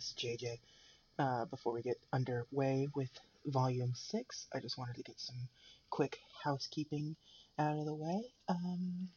[0.00, 0.58] is JJ.
[1.18, 3.10] Uh, before we get underway with
[3.44, 5.36] Volume 6, I just wanted to get some
[5.90, 7.16] quick housekeeping
[7.58, 8.32] out of the way.
[8.48, 9.10] Um,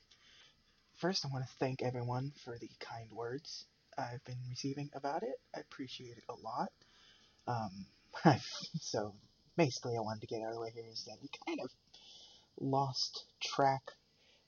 [0.98, 3.64] first, I want to thank everyone for the kind words
[3.98, 5.40] I've been receiving about it.
[5.56, 6.72] I appreciate it a lot.
[7.48, 7.86] Um,
[8.82, 9.14] so,
[9.56, 11.72] basically, I wanted to get out of the way here is that we kind of
[12.60, 13.84] lost track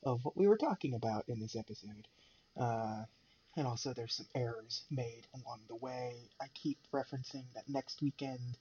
[0.04, 2.06] of what we were talking about in this episode.
[2.60, 3.04] Uh,
[3.56, 6.14] and also, there's some errors made along the way.
[6.40, 8.58] I keep referencing that next weekend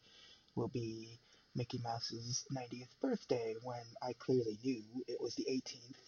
[0.55, 1.19] will be
[1.53, 5.99] Mickey Mouse's 90th birthday when I clearly knew it was the 18th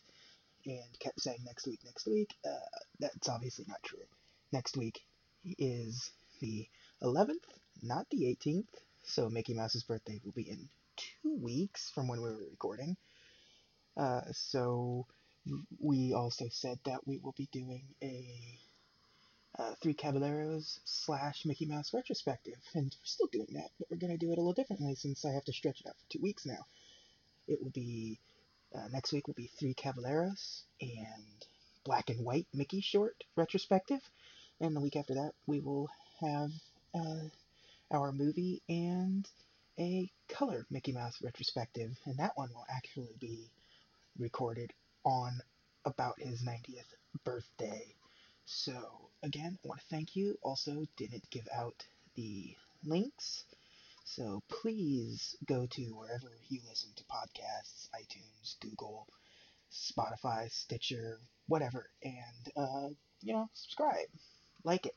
[0.66, 2.34] and kept saying next week, next week.
[2.46, 4.06] Uh, that's obviously not true.
[4.54, 5.02] Next week
[5.58, 6.68] is the
[7.02, 7.44] 11th,
[7.84, 8.68] not the 18th.
[9.04, 12.96] So Mickey Mouse's birthday will be in two weeks from when we were recording.
[13.98, 15.08] Uh, so
[15.80, 18.60] we also said that we will be doing a
[19.60, 24.18] uh, Three Caballeros slash Mickey Mouse retrospective, and we're still doing that, but we're going
[24.18, 26.22] to do it a little differently since I have to stretch it out for two
[26.22, 26.66] weeks now.
[27.48, 28.20] It will be
[28.76, 31.46] uh, next week will be Three Caballeros and
[31.86, 34.02] Black and White Mickey short retrospective,
[34.60, 35.90] and the week after that we will
[36.22, 36.52] have
[36.94, 37.30] uh,
[37.92, 39.28] our movie and
[39.80, 43.50] a color Mickey Mouse retrospective, and that one will actually be
[44.20, 45.40] recorded on
[45.86, 47.96] about his 90th birthday.
[48.50, 50.40] So, again, I want to thank you.
[50.42, 53.44] Also, didn't give out the links.
[54.06, 59.06] So, please go to wherever you listen to podcasts iTunes, Google,
[59.70, 62.90] Spotify, Stitcher, whatever, and, uh,
[63.22, 64.08] you know, subscribe,
[64.64, 64.96] like it.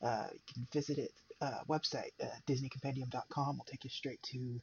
[0.00, 2.12] Uh, you can visit it uh, website,
[2.46, 4.60] DisneyCompendium.com, will take you straight to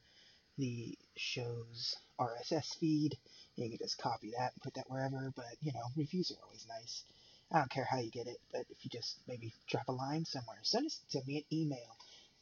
[0.57, 3.17] the show's RSS feed.
[3.57, 6.65] You can just copy that and put that wherever, but, you know, reviews are always
[6.69, 7.03] nice.
[7.51, 10.25] I don't care how you get it, but if you just maybe drop a line
[10.25, 11.97] somewhere, send, us, send me an email.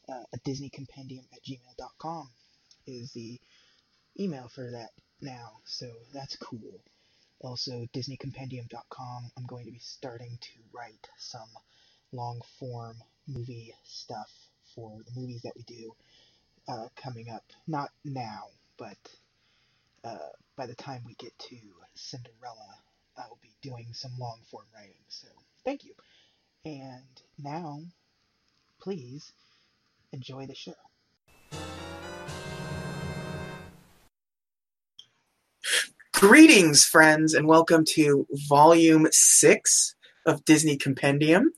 [0.06, 2.28] Uh, at disneycompendium at gmail.com
[2.86, 3.40] is the
[4.20, 4.90] email for that
[5.22, 6.80] now, so that's cool.
[7.40, 11.48] Also, disneycompendium.com, I'm going to be starting to write some
[12.12, 14.30] long form movie stuff
[14.74, 15.94] for the movies that we do
[16.68, 17.44] uh, coming up.
[17.66, 18.44] Not now,
[18.78, 18.98] but
[20.04, 21.56] uh, by the time we get to
[21.94, 22.78] Cinderella,
[23.16, 24.94] I will be doing some long form writing.
[25.08, 25.28] So
[25.64, 25.92] thank you.
[26.64, 27.04] And
[27.42, 27.80] now,
[28.80, 29.32] please
[30.12, 30.74] enjoy the show.
[36.12, 39.94] Greetings, friends, and welcome to Volume 6
[40.26, 41.52] of Disney Compendium.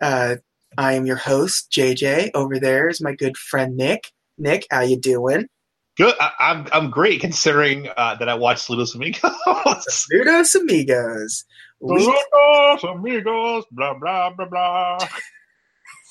[0.00, 0.36] Uh,
[0.78, 2.30] I am your host, JJ.
[2.34, 4.12] Over there is my good friend Nick.
[4.38, 5.48] Nick, how you doing?
[5.96, 6.14] Good.
[6.20, 9.20] I, am I'm, I'm great considering uh, that I watched Saludos Amigos.
[10.10, 11.44] Saludos Amigos.
[11.80, 11.98] We...
[11.98, 13.64] Saludos Amigos.
[13.70, 14.98] Blah blah blah blah.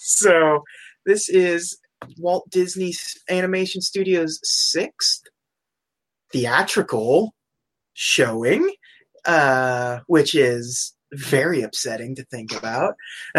[0.03, 0.63] so
[1.05, 1.79] this is
[2.17, 2.93] Walt Disney
[3.29, 5.23] Animation Studios' sixth
[6.31, 7.33] theatrical
[7.93, 8.71] showing,
[9.25, 12.95] uh, which is very upsetting to think about.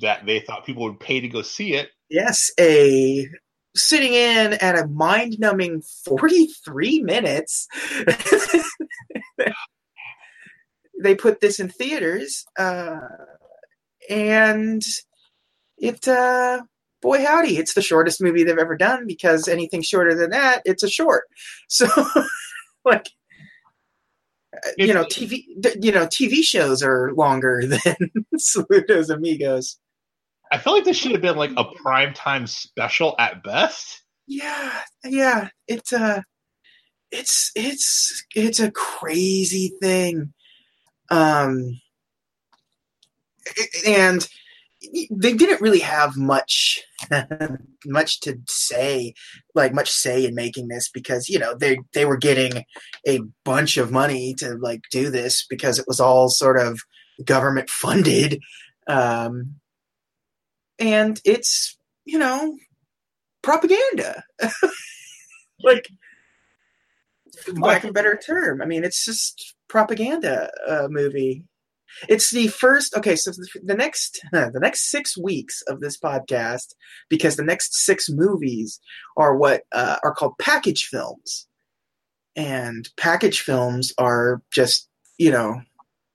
[0.00, 1.90] that they thought people would pay to go see it.
[2.08, 3.28] Yes, a
[3.76, 7.68] sitting in at a mind numbing 43 minutes.
[11.02, 12.98] they put this in theaters, uh,
[14.08, 14.82] and
[15.78, 16.62] it, uh,
[17.02, 20.82] boy howdy, it's the shortest movie they've ever done because anything shorter than that, it's
[20.82, 21.24] a short.
[21.68, 21.88] So,
[22.84, 23.08] like,
[24.78, 25.44] you know, TV,
[25.82, 27.96] you know, TV shows are longer than
[28.36, 29.78] Saludos Amigos.
[30.52, 34.02] I feel like this should have been like a primetime special at best.
[34.26, 35.48] Yeah, yeah.
[35.66, 36.22] It's uh
[37.10, 40.32] it's it's it's a crazy thing.
[41.10, 41.80] Um
[43.86, 44.26] and
[45.10, 46.82] they didn't really have much
[47.86, 49.14] much to say
[49.54, 52.64] like much say in making this because you know they they were getting
[53.06, 56.80] a bunch of money to like do this because it was all sort of
[57.24, 58.40] government funded
[58.86, 59.54] um
[60.78, 62.56] and it's you know
[63.42, 64.24] propaganda.
[65.62, 65.88] Like
[67.54, 68.60] lack of a better term.
[68.60, 71.44] I mean it's just propaganda uh, movie.
[72.08, 73.32] It's the first okay so
[73.64, 76.74] the next the next six weeks of this podcast
[77.08, 78.80] because the next six movies
[79.16, 81.46] are what uh, are called package films.
[82.36, 84.88] And package films are just
[85.18, 85.62] you know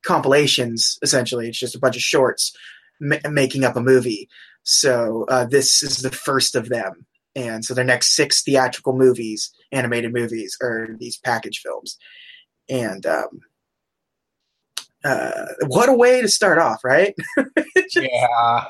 [0.05, 1.47] compilations essentially.
[1.47, 2.55] It's just a bunch of shorts
[2.99, 4.29] ma- making up a movie
[4.63, 7.05] so uh, this is the first of them.
[7.35, 11.97] And so the next six theatrical movies, animated movies, are these package films.
[12.69, 13.39] And um,
[15.03, 17.15] uh, what a way to start off, right?
[17.89, 18.65] Just- Yeah.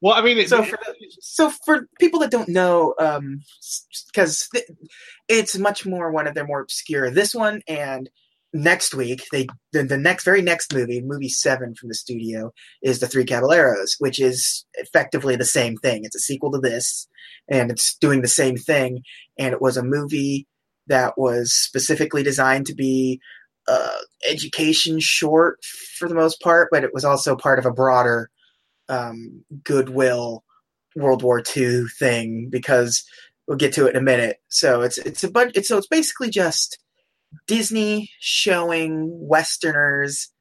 [0.00, 0.78] Well, I mean, so for
[1.20, 2.92] so for people that don't know
[4.08, 4.64] because th-
[5.28, 8.10] it's much more one of their more obscure this one and
[8.52, 12.52] next week they the, the next very next movie movie seven from the studio
[12.82, 17.08] is the three caballeros which is effectively the same thing it's a sequel to this
[17.48, 19.02] and it's doing the same thing
[19.38, 20.46] and it was a movie
[20.86, 23.20] that was specifically designed to be
[23.68, 25.58] uh, education short
[25.96, 28.28] for the most part but it was also part of a broader
[28.88, 30.44] um, goodwill
[30.96, 33.04] World War II thing because
[33.46, 34.38] we'll get to it in a minute.
[34.48, 35.52] So it's it's a bunch.
[35.54, 36.78] It's, so it's basically just
[37.46, 40.32] Disney showing Westerners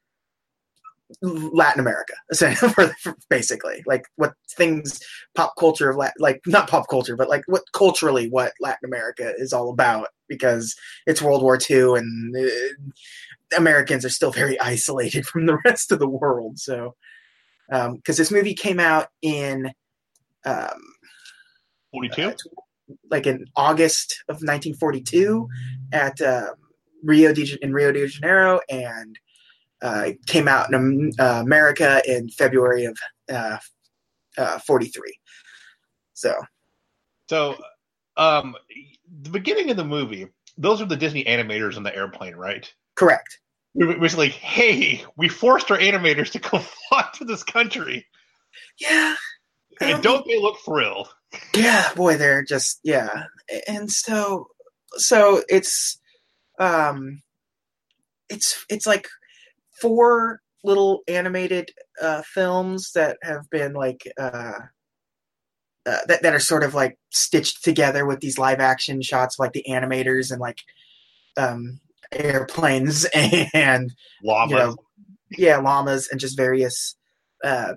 [1.22, 2.14] Latin America,
[3.30, 5.00] basically like what things
[5.36, 9.34] pop culture of Latin, like not pop culture, but like what culturally what Latin America
[9.38, 15.26] is all about because it's World War II and uh, Americans are still very isolated
[15.26, 16.60] from the rest of the world.
[16.60, 16.96] So
[17.70, 19.72] because um, this movie came out in
[20.46, 20.82] um,
[21.92, 22.22] 42?
[22.22, 22.34] uh,
[23.10, 25.48] like in August of 1942
[25.94, 26.52] at uh,
[27.03, 29.18] Rio de, in Rio de Janeiro, and
[29.81, 32.98] uh, came out in uh, America in February of
[33.31, 33.57] uh,
[34.38, 35.18] uh, 43.
[36.13, 36.36] So,
[37.30, 37.57] So,
[38.18, 38.56] um,
[39.21, 40.27] the beginning of the movie,
[40.57, 42.71] those are the Disney animators on the airplane, right?
[42.95, 43.39] correct.
[43.74, 46.59] It was like, hey, we forced our animators to go
[46.89, 48.06] fly to this country.
[48.77, 49.15] Yeah.
[49.80, 51.07] And don't they look thrilled?
[51.56, 53.24] yeah boy they're just yeah
[53.65, 54.48] and so
[54.98, 55.98] so it's
[56.59, 57.21] um
[58.30, 59.07] it's it's like
[59.81, 61.71] four little animated
[62.01, 64.53] uh films that have been like uh
[65.83, 69.39] uh, that, that are sort of like stitched together with these live action shots of
[69.39, 70.59] like the animators and like
[71.38, 71.80] um
[72.12, 73.06] airplanes
[73.53, 73.92] and
[74.24, 74.51] Llama.
[74.51, 74.75] you know,
[75.38, 76.95] yeah, llamas and just various,
[77.44, 77.74] uh,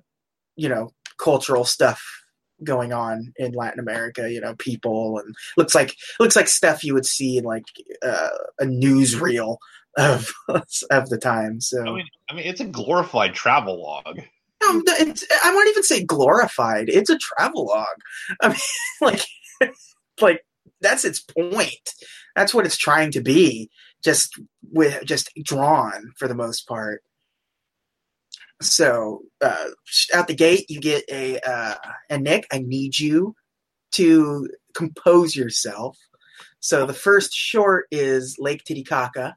[0.57, 2.24] you know, cultural stuff
[2.65, 4.31] going on in Latin America.
[4.31, 7.65] You know, people and looks like looks like stuff you would see in like
[8.03, 8.29] uh,
[8.61, 9.59] a newsreel
[9.97, 10.33] of
[10.91, 11.61] of the time.
[11.61, 14.21] So I mean, I mean, it's a glorified travel log.
[14.69, 16.89] um, it's, I won't even say glorified.
[16.89, 17.87] It's a travel log.
[18.41, 18.59] I mean,
[19.01, 19.25] like,
[20.21, 20.45] like
[20.81, 21.95] that's its point.
[22.37, 23.71] That's what it's trying to be.
[24.03, 24.39] Just
[24.71, 27.03] with just drawn for the most part.
[28.61, 29.67] So uh,
[30.15, 31.75] out the gate, you get a uh,
[32.09, 32.47] and Nick.
[32.53, 33.35] I need you
[33.93, 35.99] to compose yourself.
[36.61, 39.37] So the first short is Lake Titicaca.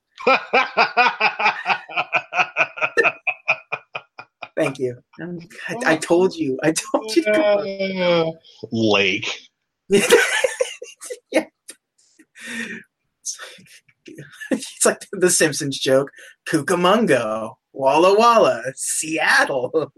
[4.55, 4.97] Thank you.
[5.19, 6.57] I, I told you.
[6.63, 7.23] I told you.
[7.23, 8.33] To
[8.71, 9.29] Lake.
[9.89, 10.01] yeah.
[13.19, 13.37] It's
[14.49, 16.11] like, it's like the Simpsons joke.
[16.47, 19.93] Cucamonga, Walla Walla, Seattle.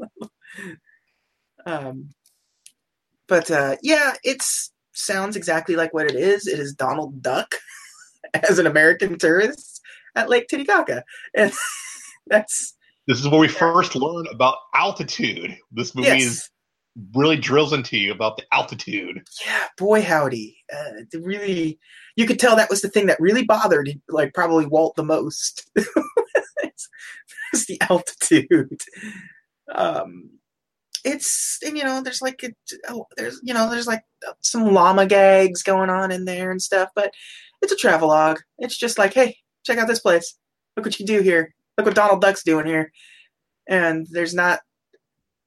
[1.66, 2.10] um,
[3.28, 4.44] but uh, yeah, it
[4.94, 6.46] sounds exactly like what it is.
[6.46, 7.56] It is Donald Duck
[8.50, 9.81] as an American tourist
[10.16, 11.53] at Lake Titicaca, and
[12.27, 12.75] that's
[13.08, 15.58] This is where we first learn about altitude.
[15.72, 16.24] This movie yes.
[16.24, 16.50] is
[17.15, 19.24] really drills into you about the altitude.
[19.46, 20.58] yeah, boy howdy.
[20.74, 21.80] Uh, really,
[22.18, 25.72] you could tell that was the thing that really bothered, like probably Walt the most.
[27.53, 28.81] It's, it's the altitude.
[29.74, 30.29] Um,
[31.05, 32.55] it's and you know there's like it,
[32.89, 34.03] oh, there's you know there's like
[34.41, 37.12] some llama gags going on in there and stuff, but
[37.62, 38.39] it's a travelogue.
[38.57, 40.38] It's just like, hey, check out this place.
[40.75, 41.53] Look what you can do here.
[41.77, 42.91] Look what Donald Duck's doing here.
[43.67, 44.59] And there's not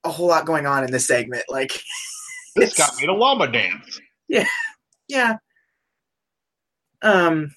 [0.04, 1.44] a whole lot going on in this segment.
[1.48, 1.82] Like
[2.56, 4.00] This got me to llama dance.
[4.28, 4.46] Yeah,
[5.08, 5.36] yeah.
[7.02, 7.54] Um,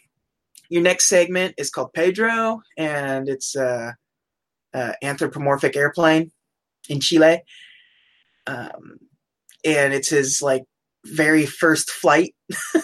[0.69, 3.95] your next segment is called Pedro, and it's a,
[4.73, 6.31] uh, anthropomorphic airplane
[6.89, 7.41] in Chile.
[8.47, 8.97] Um,
[9.65, 10.63] and it's his like
[11.05, 12.35] very first flight.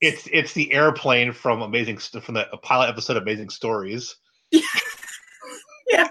[0.00, 4.14] It's it's the airplane from Amazing from the pilot episode of Amazing Stories.
[4.52, 6.08] yeah,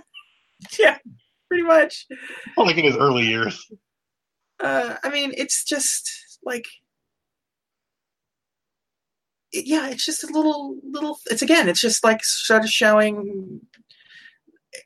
[0.77, 0.97] Yeah,
[1.47, 2.05] pretty much.
[2.57, 3.65] Like in his early years.
[4.59, 6.09] Uh, I mean, it's just
[6.43, 6.65] like,
[9.65, 11.19] yeah, it's just a little, little.
[11.27, 13.61] It's again, it's just like sort of showing,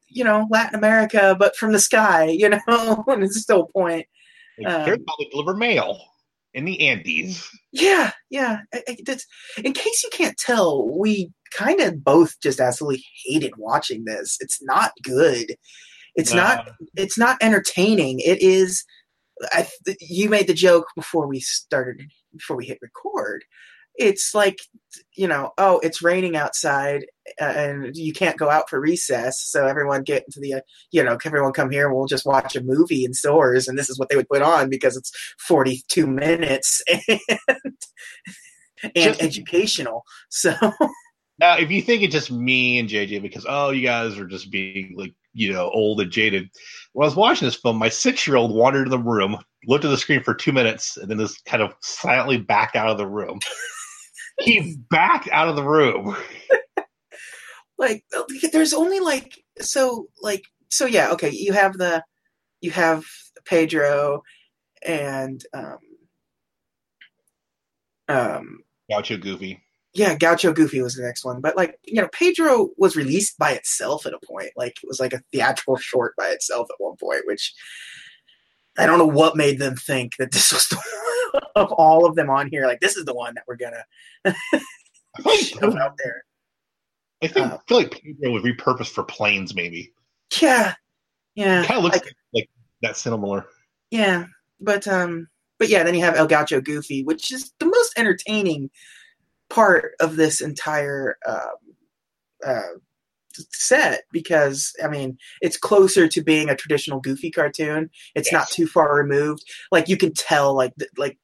[0.07, 2.59] you know, Latin America, but from the sky, you know,
[3.07, 4.05] and it's still a point.
[4.59, 5.99] Like, Um, here's how they deliver mail
[6.53, 7.49] in the Andes.
[7.71, 8.59] Yeah, yeah.
[8.73, 9.17] I, I,
[9.63, 14.37] in case you can't tell, we kind of both just absolutely hated watching this.
[14.39, 15.55] It's not good.
[16.15, 16.69] It's not.
[16.95, 18.19] It's not entertaining.
[18.19, 18.83] It is.
[19.53, 19.67] I,
[19.99, 23.43] you made the joke before we started, before we hit record,
[23.95, 24.59] it's like
[25.15, 27.05] you know, oh, it's raining outside
[27.39, 31.03] uh, and you can't go out for recess, so everyone get into the uh, you
[31.03, 33.99] know, everyone come here and we'll just watch a movie in stores, and this is
[33.99, 37.19] what they would put on because it's forty two minutes and
[38.83, 40.03] and Just- educational.
[40.29, 40.55] So
[41.41, 44.51] Now, if you think it's just me and JJ because oh, you guys are just
[44.51, 46.49] being like you know old and jaded.
[46.93, 49.83] When I was watching this film, my six year old wandered in the room, looked
[49.83, 52.99] at the screen for two minutes, and then just kind of silently backed out of
[52.99, 53.39] the room.
[54.43, 56.15] He backed out of the room.
[57.81, 58.05] like
[58.53, 62.03] there's only like so like so yeah okay you have the
[62.61, 63.03] you have
[63.43, 64.21] pedro
[64.85, 65.77] and um
[68.07, 69.63] um Gaucho Goofy.
[69.93, 73.51] yeah gaucho goofy was the next one but like you know pedro was released by
[73.51, 76.95] itself at a point like it was like a theatrical short by itself at one
[76.97, 77.53] point which
[78.77, 80.75] i don't know what made them think that this was the
[81.55, 83.83] of all of them on here like this is the one that we're gonna
[85.41, 86.23] shove out there
[87.23, 89.93] I think Uh, I feel like Pedro was repurposed for planes, maybe.
[90.41, 90.73] yeah
[91.35, 92.49] yeah Kind of looks like- like,
[92.81, 93.45] that similar.
[93.91, 94.25] Yeah,
[94.59, 95.27] but um,
[95.59, 98.71] but yeah, then you have El Gaucho Goofy, which is the most entertaining
[99.49, 101.75] part of this entire um,
[102.43, 102.61] uh,
[103.51, 107.89] set because I mean it's closer to being a traditional Goofy cartoon.
[108.15, 109.43] It's not too far removed.
[109.71, 111.17] Like you can tell, like th- like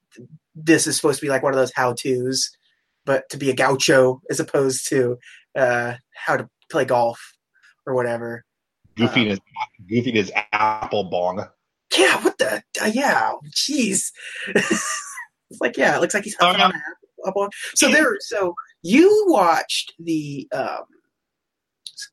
[0.54, 2.50] this is supposed to be like one of those how tos,
[3.04, 5.18] but to be a gaucho as opposed to
[5.56, 7.34] uh, how to play golf
[7.86, 8.44] or whatever.
[8.96, 9.38] Goofy Um,
[9.88, 11.46] Goofy his apple bong.
[11.96, 12.62] Yeah, what the?
[12.82, 14.10] Uh, yeah, jeez.
[14.48, 17.48] it's like yeah, it looks like he's Oh, huffing on a up on.
[17.74, 18.16] So there.
[18.20, 20.84] So you watched the um,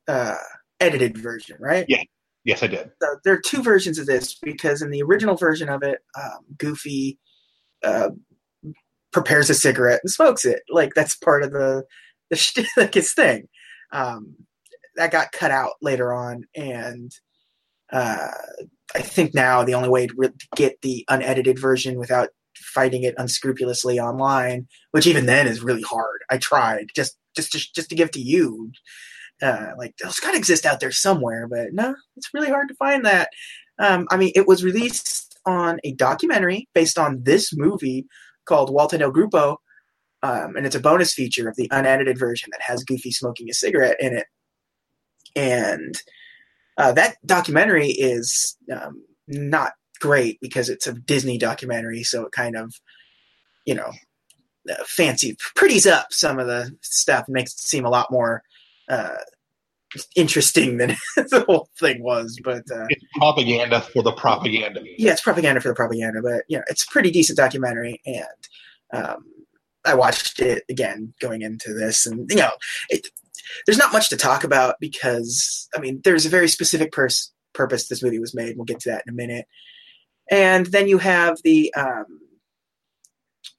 [0.08, 0.36] uh,
[0.80, 1.86] edited version, right?
[1.88, 2.02] Yeah.
[2.44, 2.90] Yes, I did.
[3.02, 6.44] So there are two versions of this because in the original version of it, um,
[6.56, 7.18] Goofy
[7.82, 8.10] uh,
[9.12, 10.60] prepares a cigarette and smokes it.
[10.70, 11.84] Like that's part of the
[12.30, 13.48] the sh- like his thing.
[13.92, 14.36] Um,
[14.94, 17.10] that got cut out later on, and
[17.92, 18.30] uh,
[18.94, 23.14] I think now the only way to re- get the unedited version without fighting it
[23.18, 26.20] unscrupulously online, which even then is really hard.
[26.30, 28.70] I tried just just to, just to give to you.
[29.42, 33.04] Uh, like those gotta exist out there somewhere, but no, it's really hard to find
[33.04, 33.28] that.
[33.78, 38.06] Um, I mean, it was released on a documentary based on this movie
[38.46, 39.56] called Walt & El Grupo,
[40.22, 43.54] um, and it's a bonus feature of the unedited version that has Goofy smoking a
[43.54, 44.26] cigarette in it.
[45.34, 45.94] And
[46.78, 52.56] uh, that documentary is um, not great because it's a Disney documentary, so it kind
[52.56, 52.74] of,
[53.66, 53.92] you know,
[54.70, 58.42] uh, fancy pretties up some of the stuff, makes it seem a lot more
[58.88, 59.16] uh,
[60.14, 62.38] interesting than the whole thing was.
[62.42, 64.80] But uh, It's propaganda for the propaganda.
[64.98, 68.24] yeah, it's propaganda for the propaganda, but you know, it's a pretty decent documentary, and
[68.92, 69.24] um,
[69.84, 72.50] I watched it again going into this, and you know,
[72.88, 73.08] it,
[73.64, 77.88] there's not much to talk about because I mean, there's a very specific pers- purpose
[77.88, 78.56] this movie was made.
[78.56, 79.46] We'll get to that in a minute,
[80.30, 82.06] and then you have the um,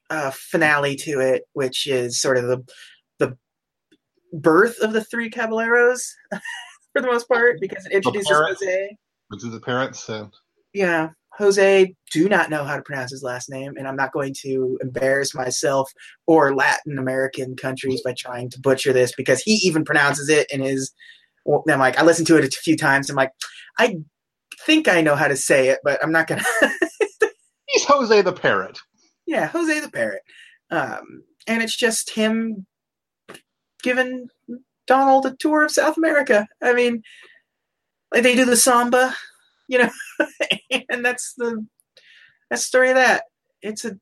[0.10, 2.68] uh, finale to it, which is sort of the the
[4.34, 6.14] birth of the three caballeros
[6.94, 8.62] for the most part because it introduces parents.
[8.64, 8.98] Jose
[9.30, 10.34] Which is the parents and
[10.74, 14.34] yeah, Jose, do not know how to pronounce his last name, and I'm not going
[14.42, 15.92] to embarrass myself
[16.26, 20.62] or Latin American countries by trying to butcher this because he even pronounces it in
[20.62, 20.92] his.
[21.46, 23.10] Well, I'm like, I listened to it a few times.
[23.10, 23.32] I'm like,
[23.80, 23.98] I
[24.66, 26.44] think I know how to say it, but I'm not gonna.
[27.68, 28.80] he's Jose the parrot.
[29.28, 30.24] yeah, Jose the parrot,
[30.72, 32.66] um, and it's just him
[33.88, 34.28] giving
[34.86, 36.46] Donald a tour of South America.
[36.62, 37.04] I mean,
[38.12, 39.16] like they do the samba,
[39.70, 39.90] you know,
[40.90, 41.66] and that's the
[42.50, 43.24] that's the story of that.
[43.62, 43.98] It's a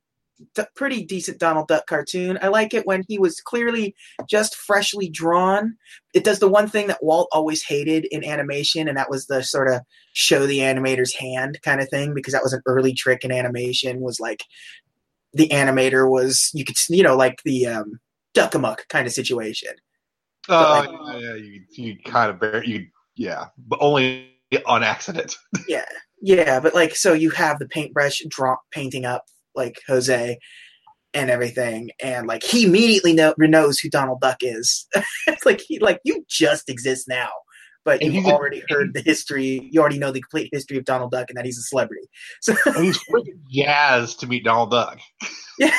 [0.54, 2.36] d- pretty decent Donald Duck cartoon.
[2.42, 3.94] I like it when he was clearly
[4.28, 5.76] just freshly drawn.
[6.14, 9.44] It does the one thing that Walt always hated in animation, and that was the
[9.44, 9.82] sort of
[10.14, 14.00] show the animator's hand kind of thing, because that was an early trick in animation.
[14.00, 14.42] Was like
[15.32, 18.00] the animator was you could you know like the um,
[18.36, 19.70] duck amuck kind of situation.
[20.48, 24.30] Uh, like- yeah, you, you kind of bear you, yeah, but only
[24.66, 25.36] on accident.
[25.68, 25.84] Yeah,
[26.22, 29.24] yeah, but like so you have the paintbrush draw painting up
[29.56, 30.38] like Jose
[31.14, 34.86] and everything, and like he immediately know, knows who Donald Duck is.
[35.26, 37.30] it's like he like you just exist now,
[37.84, 39.68] but And you've he's a- already heard the history.
[39.72, 42.06] You already know the complete history of Donald Duck and that he's a celebrity.
[42.42, 44.98] So he's freaking jazzed to meet Donald Duck.
[45.58, 45.74] yeah,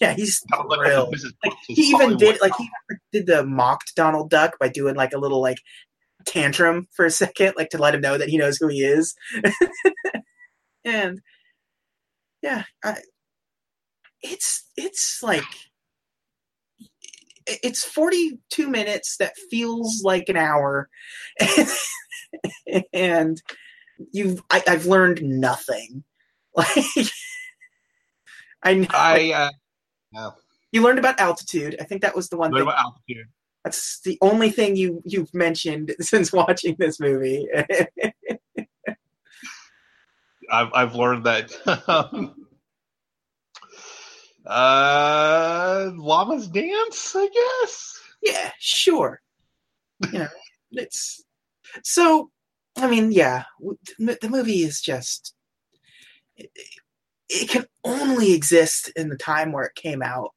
[0.16, 1.16] he's Donald thrilled.
[1.44, 2.68] Like he even did like he
[3.12, 5.58] did the mocked Donald Duck by doing like a little like
[6.26, 9.14] tantrum for a second, like to let him know that he knows who he is.
[10.84, 11.20] and
[12.42, 12.96] yeah, I,
[14.22, 15.44] it's it's like
[17.46, 20.88] it's 42 minutes that feels like an hour
[22.92, 23.42] and
[24.12, 26.04] you've I, i've learned nothing
[26.54, 26.68] like
[28.62, 29.50] i I uh,
[30.14, 30.32] no.
[30.72, 33.26] you learned about altitude i think that was the one What thing about altitude?
[33.64, 37.46] that's the only thing you you've mentioned since watching this movie
[40.52, 41.52] I've I've learned that.
[41.88, 42.34] um,
[44.46, 48.00] uh, llamas dance, I guess.
[48.22, 49.20] yeah sure
[50.12, 50.28] you know
[50.72, 51.24] it's
[51.82, 52.30] so
[52.76, 53.44] i mean yeah
[53.98, 55.34] the the movie is just
[57.28, 60.30] it, can only exist in the time where it came out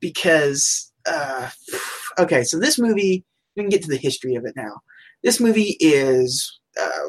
[0.00, 1.50] because uh
[2.18, 3.24] okay so this movie
[3.56, 4.80] we can get to the history of it now
[5.22, 7.08] this movie is uh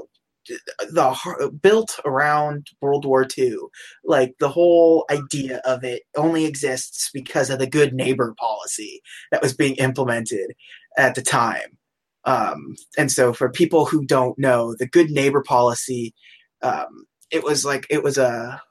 [0.79, 3.57] the built around World War II,
[4.03, 9.41] like the whole idea of it only exists because of the good neighbor policy that
[9.41, 10.53] was being implemented
[10.98, 11.77] at the time.
[12.25, 16.13] Um, and so, for people who don't know, the good neighbor policy,
[16.62, 18.62] um, it was like it was a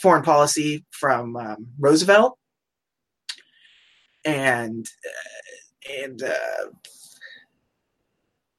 [0.00, 2.38] foreign policy from um, Roosevelt,
[4.24, 6.70] and uh, and uh,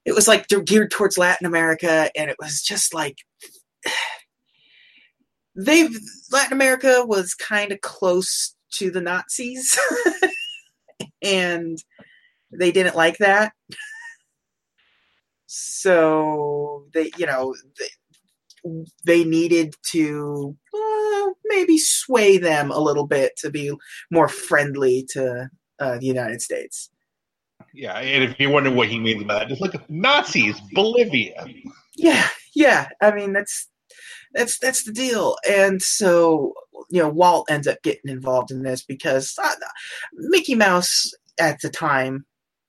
[0.05, 3.17] it was like geared towards Latin America, and it was just like
[5.55, 5.89] they
[6.31, 9.77] Latin America was kind of close to the Nazis,
[11.21, 11.77] and
[12.51, 13.53] they didn't like that.
[15.53, 20.55] So they, you know, they, they needed to
[21.51, 23.71] maybe sway them a little bit to be
[24.09, 26.89] more friendly to uh, the United States.
[27.73, 31.45] Yeah, and if you're wondering what he means by that, just look at Nazis, Bolivia.
[31.95, 32.87] Yeah, yeah.
[33.01, 33.69] I mean, that's
[34.33, 35.37] that's that's the deal.
[35.47, 36.53] And so,
[36.89, 39.51] you know, Walt ends up getting involved in this because uh,
[40.13, 42.25] Mickey Mouse at the time,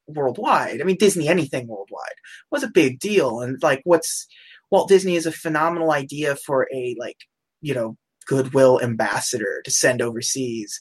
[0.06, 0.80] worldwide.
[0.80, 2.16] I mean, Disney anything worldwide
[2.50, 3.40] was a big deal.
[3.40, 4.26] And like, what's
[4.70, 7.18] Walt Disney is a phenomenal idea for a like,
[7.60, 7.96] you know,
[8.32, 10.80] goodwill ambassador to send overseas,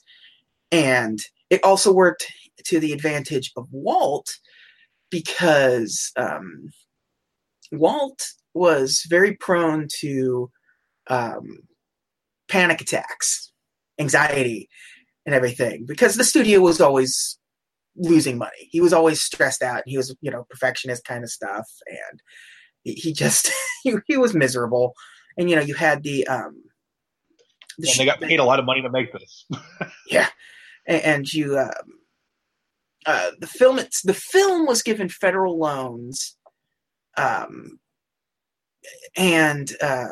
[0.71, 2.31] and it also worked
[2.63, 4.29] to the advantage of Walt
[5.09, 6.69] because um,
[7.73, 10.49] Walt was very prone to
[11.07, 11.59] um,
[12.47, 13.51] panic attacks,
[13.99, 14.69] anxiety,
[15.25, 17.37] and everything because the studio was always
[17.97, 18.69] losing money.
[18.69, 19.83] He was always stressed out.
[19.85, 22.21] He was, you know, perfectionist kind of stuff, and
[22.83, 23.51] he, just
[23.83, 24.93] he, he was miserable.
[25.37, 26.61] And you know, you had the um,
[27.81, 29.45] the And they got paid a lot of money to make this.
[30.07, 30.27] yeah,
[30.85, 31.69] and, and you um,
[33.05, 36.37] uh, the film it's the film was given federal loans,
[37.17, 37.79] um,
[39.15, 40.07] and uh,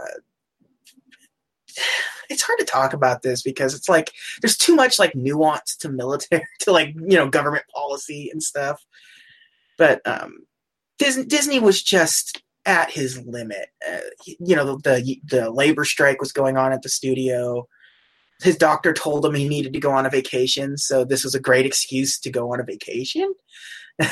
[2.29, 5.89] it's hard to talk about this because it's like there's too much like nuance to
[5.89, 8.85] military to like you know government policy and stuff.
[9.77, 10.45] But um,
[10.97, 13.69] Disney Disney was just at his limit.
[13.87, 13.99] Uh,
[14.39, 17.67] you know the, the labor strike was going on at the studio.
[18.41, 21.39] His doctor told him he needed to go on a vacation, so this was a
[21.39, 23.33] great excuse to go on a vacation.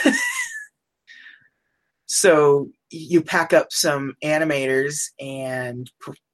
[2.07, 5.89] so you pack up some animators and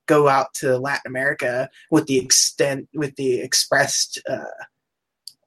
[0.05, 4.43] go out to Latin America with the extent with the expressed uh,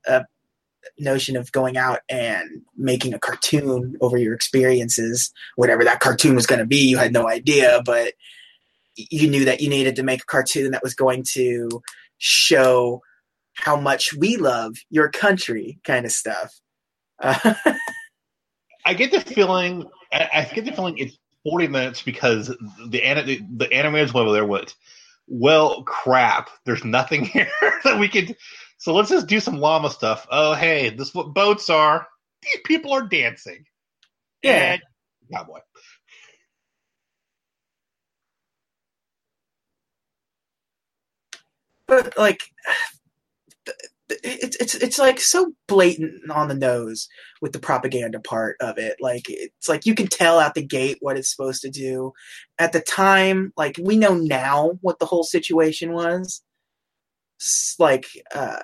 [0.09, 0.23] uh,
[0.99, 6.47] notion of going out and making a cartoon over your experiences, whatever that cartoon was
[6.47, 6.89] going to be.
[6.89, 8.15] You had no idea, but
[8.97, 11.83] you knew that you needed to make a cartoon that was going to
[12.19, 13.03] show
[13.55, 16.55] how much we love your country, kind of stuff.
[17.21, 17.55] Uh,
[18.85, 19.89] I get the feeling.
[20.13, 22.55] I, get the feeling it's 40 minutes because the
[22.89, 24.75] the, the animators over there went,
[25.27, 26.51] well, crap.
[26.65, 27.51] There's nothing here
[27.85, 28.37] that we could.
[28.79, 30.27] So let's just do some llama stuff.
[30.31, 32.07] Oh, hey, this is what boats are.
[32.43, 33.65] These people are dancing.
[34.43, 34.75] Yeah.
[34.75, 34.83] And,
[35.33, 35.61] cowboy.
[41.87, 42.43] but like
[44.09, 47.09] it's it's it's like so blatant on the nose
[47.43, 50.99] with the propaganda part of it like it's like you can tell out the gate
[51.01, 52.13] what it's supposed to do
[52.59, 56.43] at the time like we know now what the whole situation was
[57.79, 58.63] like uh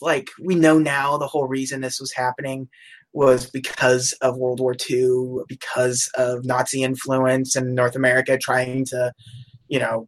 [0.00, 2.68] like we know now the whole reason this was happening
[3.12, 9.12] was because of World War II, because of Nazi influence in North America trying to,
[9.68, 10.06] you know,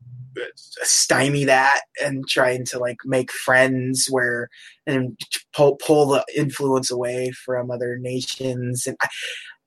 [0.56, 4.48] stymie that and trying to like make friends where
[4.86, 5.18] and
[5.54, 9.08] pull pull the influence away from other nations and I,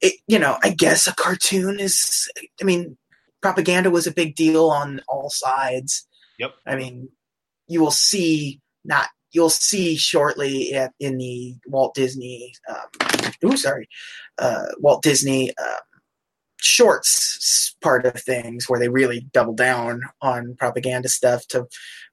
[0.02, 2.28] it, you know I guess a cartoon is
[2.60, 2.98] I mean
[3.44, 6.08] propaganda was a big deal on all sides.
[6.40, 6.54] Yep.
[6.66, 7.10] I mean
[7.68, 13.88] you will see not you'll see shortly at, in the Walt Disney, um, ooh, sorry,
[14.38, 15.76] uh, Walt Disney um,
[16.62, 21.68] shorts part of things where they really double down on propaganda stuff to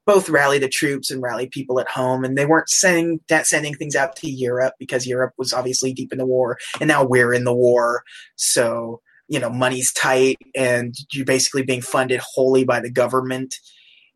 [0.04, 2.24] both rally the troops and rally people at home.
[2.24, 6.12] And they weren't sending that sending things out to Europe because Europe was obviously deep
[6.12, 8.02] in the war, and now we're in the war,
[8.36, 13.54] so you know money's tight, and you're basically being funded wholly by the government.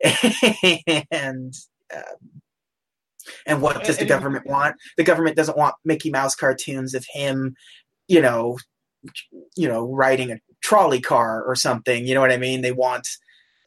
[1.10, 1.54] and
[1.94, 2.42] um,
[3.44, 4.76] and what does the government want?
[4.96, 7.56] The government doesn't want Mickey Mouse cartoons of him,
[8.08, 8.58] you know,
[9.56, 12.06] you know, riding a trolley car or something.
[12.06, 12.62] You know what I mean?
[12.62, 13.08] They want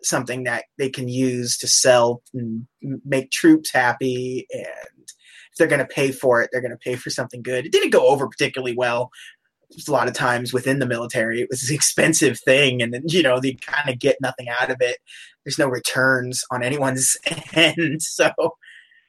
[0.01, 2.65] something that they can use to sell and
[3.05, 4.47] make troops happy.
[4.51, 4.65] And
[5.03, 7.65] if they're going to pay for it, they're going to pay for something good.
[7.65, 9.11] It didn't go over particularly well.
[9.73, 13.03] Just a lot of times within the military, it was an expensive thing, and then
[13.05, 14.97] you know they kind of get nothing out of it.
[15.49, 17.17] There's no returns on anyone's
[17.53, 18.29] end, so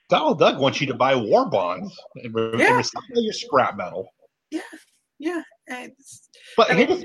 [0.09, 2.81] Donald Duck wants you to buy war bonds and, Yeah.
[2.81, 4.09] recycle your scrap metal.
[5.18, 5.42] yeah.
[5.66, 7.05] It's, But I mean, here's-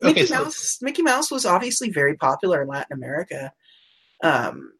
[0.00, 3.52] Mickey so- Mouse Mickey Mouse was obviously very popular in Latin America.
[4.22, 4.72] Um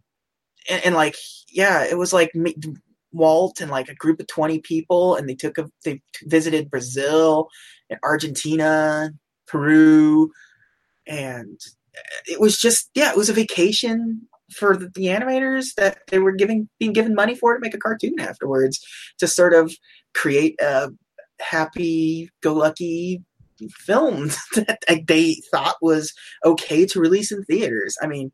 [0.71, 1.17] and, and like
[1.49, 2.31] yeah, it was like
[3.13, 7.49] Walt and like a group of 20 people and they took a they visited Brazil
[7.91, 9.11] and Argentina,
[9.49, 10.31] Peru
[11.07, 11.59] and
[12.27, 16.33] it was just yeah, it was a vacation for the, the animators that they were
[16.33, 18.85] giving being given money for to make a cartoon afterwards
[19.19, 19.73] to sort of
[20.15, 20.91] create a
[21.41, 23.23] happy go lucky
[23.71, 26.13] film that they thought was
[26.45, 27.97] okay to release in theaters.
[28.03, 28.33] I mean,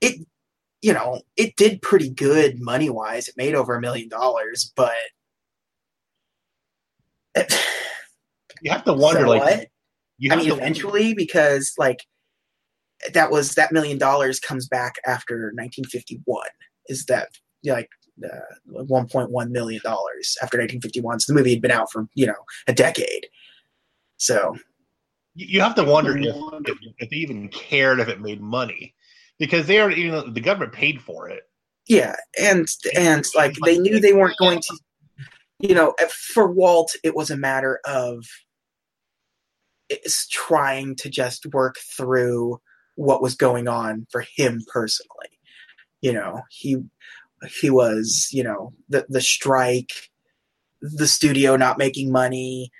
[0.00, 0.26] it
[0.80, 3.28] you know, it did pretty good money wise.
[3.28, 4.92] It made over a million dollars, but
[8.62, 9.66] you have to wonder, So like, what?
[10.18, 12.04] you I have mean, to eventually, because like
[13.12, 16.42] that was that million dollars comes back after 1951.
[16.88, 17.28] Is that
[17.64, 17.88] like
[18.24, 18.28] uh,
[18.72, 21.20] 1.1 million dollars after 1951?
[21.20, 23.26] So the movie had been out for you know a decade.
[24.16, 24.56] So
[25.34, 26.34] you you have to wonder if,
[26.66, 28.94] if, if they even cared if it made money
[29.38, 31.44] because they are you know the government paid for it.
[31.86, 34.78] yeah, and and like they knew they weren't going to.
[35.60, 38.24] You know, for Walt, it was a matter of
[39.88, 42.60] it's trying to just work through
[42.98, 45.38] what was going on for him personally.
[46.00, 46.78] You know, he
[47.48, 49.92] he was, you know, the the strike,
[50.82, 52.70] the studio not making money,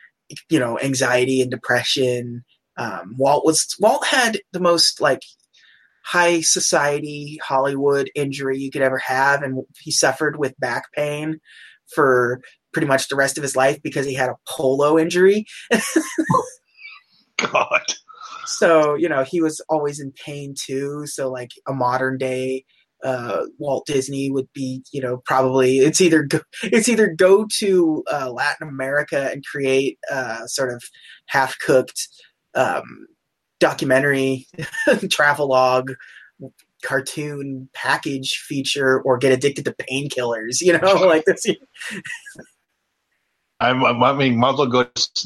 [0.50, 2.44] you know, anxiety and depression.
[2.76, 5.22] Um, Walt was Walt had the most like
[6.04, 11.38] high society Hollywood injury you could ever have, and he suffered with back pain
[11.94, 12.40] for
[12.72, 15.46] pretty much the rest of his life because he had a polo injury.
[17.36, 17.84] God,
[18.48, 21.06] so you know he was always in pain too.
[21.06, 22.64] So like a modern day
[23.04, 28.02] uh walt disney would be you know probably it's either go, it's either go to
[28.10, 30.82] uh, latin america and create uh sort of
[31.26, 32.08] half cooked
[32.54, 33.06] um
[33.60, 34.46] documentary
[35.10, 35.92] travelogue
[36.84, 41.46] cartoon package feature or get addicted to painkillers you know like this
[43.60, 44.84] I'm, I'm, mean, might as well go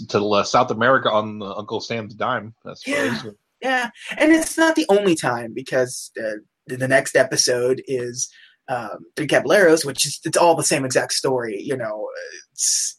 [0.08, 2.54] to uh, South America on the Uncle Sam's dime.
[2.64, 3.24] I suppose.
[3.24, 3.30] Yeah.
[3.62, 8.28] Yeah, and it's not the only time because uh, the next episode is
[8.68, 11.60] um, Three Caballeros, which is it's all the same exact story.
[11.62, 12.08] You know,
[12.50, 12.98] it's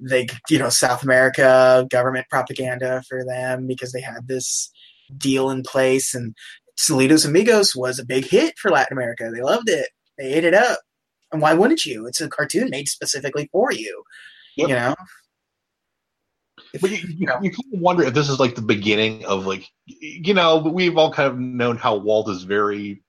[0.00, 4.70] they you know South America government propaganda for them because they had this
[5.16, 6.36] deal in place, and
[6.78, 9.30] Saludos Amigos was a big hit for Latin America.
[9.34, 9.88] They loved it.
[10.18, 10.78] They ate it up.
[11.32, 12.06] And why wouldn't you?
[12.06, 14.04] It's a cartoon made specifically for you.
[14.56, 14.68] Yep.
[14.68, 14.94] You know.
[16.80, 19.68] But you, you, you kind of wonder if this is like the beginning of like,
[19.86, 23.02] you know, we've all kind of known how Walt is very,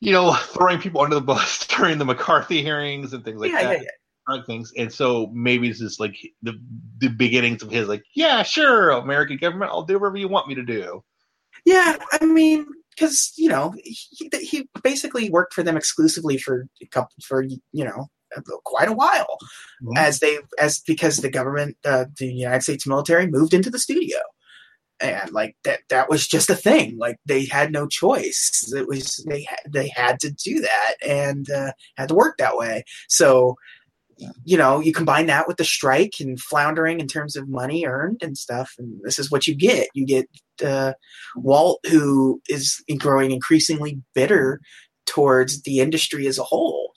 [0.00, 3.62] you know, throwing people under the bus during the McCarthy hearings and things like yeah,
[3.62, 3.82] that.
[3.82, 3.88] yeah,
[4.28, 4.42] yeah.
[4.46, 4.72] things.
[4.76, 6.54] And so maybe this is like the
[6.98, 10.54] the beginnings of his like, yeah, sure, American government, I'll do whatever you want me
[10.56, 11.02] to do.
[11.64, 16.86] Yeah, I mean, because you know, he, he basically worked for them exclusively for a
[16.86, 18.08] couple for you know
[18.64, 19.38] quite a while
[19.82, 19.98] Mhm.
[19.98, 24.18] as they as because the government, uh, the United States military, moved into the studio,
[25.00, 26.96] and like that that was just a thing.
[26.98, 28.72] Like they had no choice.
[28.76, 32.56] It was they had they had to do that and uh, had to work that
[32.56, 32.84] way.
[33.08, 33.56] So.
[34.44, 38.20] You know, you combine that with the strike and floundering in terms of money earned
[38.20, 39.90] and stuff, and this is what you get.
[39.94, 40.26] You get
[40.60, 40.94] uh,
[41.36, 44.58] Walt, who is growing increasingly bitter
[45.06, 46.94] towards the industry as a whole.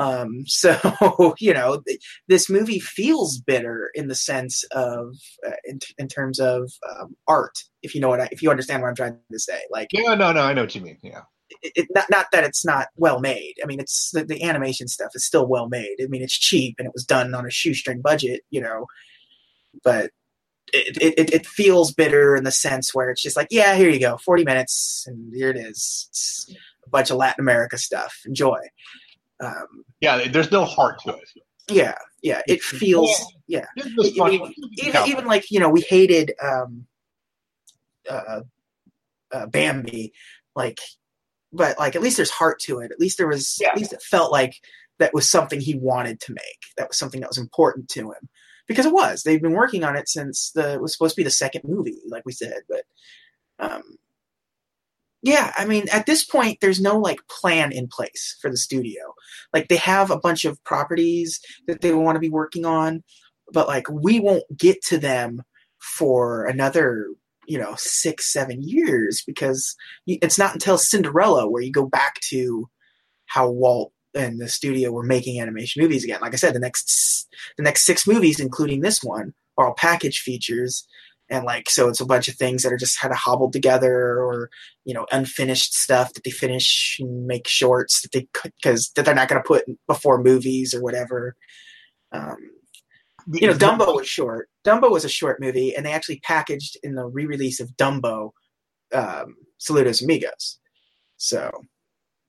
[0.00, 5.14] Um, so you know, th- this movie feels bitter in the sense of,
[5.46, 7.58] uh, in, in terms of um, art.
[7.82, 10.14] If you know what I, if you understand what I'm trying to say, like Yeah,
[10.14, 10.98] no, no, I know what you mean.
[11.02, 11.22] Yeah.
[11.62, 13.54] it, it, not not that it's not well made.
[13.62, 15.96] I mean, it's the, the animation stuff is still well made.
[16.02, 18.86] I mean, it's cheap and it was done on a shoestring budget, you know,
[19.84, 20.10] but
[20.72, 23.98] it, it, it feels bitter in the sense where it's just like, yeah, here you
[23.98, 26.06] go, 40 minutes, and here it is.
[26.10, 26.54] It's
[26.86, 28.20] a bunch of Latin America stuff.
[28.24, 28.58] Enjoy.
[29.40, 31.28] Um, yeah, there's no heart to it.
[31.68, 33.10] Yeah, yeah, it feels,
[33.46, 33.66] yeah.
[33.78, 36.86] I mean, even, even like, you know, we hated um,
[38.08, 38.40] uh,
[39.32, 40.12] uh, Bambi,
[40.54, 40.78] like,
[41.52, 42.90] but like at least there's heart to it.
[42.90, 43.68] At least there was, yeah.
[43.70, 44.54] at least it felt like
[44.98, 46.60] that was something he wanted to make.
[46.76, 48.28] That was something that was important to him
[48.68, 49.22] because it was.
[49.22, 51.98] They've been working on it since the it was supposed to be the second movie,
[52.08, 52.60] like we said.
[52.68, 52.84] But
[53.58, 53.82] um,
[55.22, 59.14] yeah, I mean, at this point, there's no like plan in place for the studio.
[59.52, 63.02] Like they have a bunch of properties that they want to be working on,
[63.52, 65.42] but like we won't get to them
[65.78, 67.06] for another
[67.46, 69.74] you know six seven years because
[70.06, 72.68] it's not until cinderella where you go back to
[73.26, 76.20] how walt and the studio were making animation movies again.
[76.20, 80.20] Like I said, the next the next six movies, including this one, are all package
[80.20, 80.86] features,
[81.30, 84.18] and like so, it's a bunch of things that are just kind of hobbled together,
[84.18, 84.50] or
[84.84, 88.26] you know, unfinished stuff that they finish and make shorts that they
[88.62, 91.36] because that they're not going to put before movies or whatever.
[92.12, 92.36] Um,
[93.32, 94.48] you know, Dumbo was short.
[94.64, 98.30] Dumbo was a short movie, and they actually packaged in the re-release of Dumbo,
[98.92, 100.58] um, Saludos Amigos.
[101.16, 101.50] So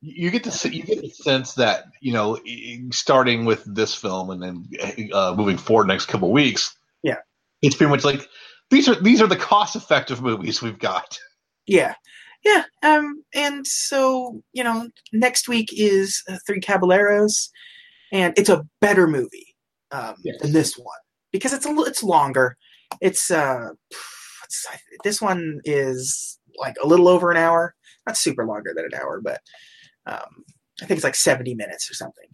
[0.01, 2.37] you get to you get the sense that you know
[2.91, 7.17] starting with this film and then uh, moving forward next couple of weeks yeah
[7.61, 8.27] it's pretty much like
[8.71, 11.19] these are these are the cost effective movies we've got
[11.67, 11.93] yeah
[12.43, 17.51] yeah um and so you know next week is uh, three caballeros
[18.11, 19.55] and it's a better movie
[19.91, 20.41] um yes.
[20.41, 20.99] than this one
[21.31, 22.57] because it's a it's longer
[22.99, 23.69] it's uh
[24.43, 24.65] it's,
[25.03, 27.75] this one is like a little over an hour
[28.07, 29.39] not super longer than an hour but
[30.05, 30.43] um,
[30.81, 32.27] I think it's like 70 minutes or something.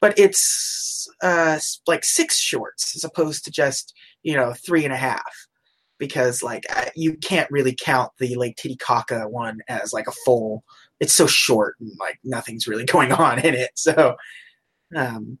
[0.00, 4.96] But it's uh, like six shorts as opposed to just, you know, three and a
[4.96, 5.47] half.
[5.98, 10.64] Because, like, you can't really count the Lake Titicaca one as like a full.
[11.00, 13.70] It's so short and, like, nothing's really going on in it.
[13.74, 14.16] So,
[14.94, 15.38] um,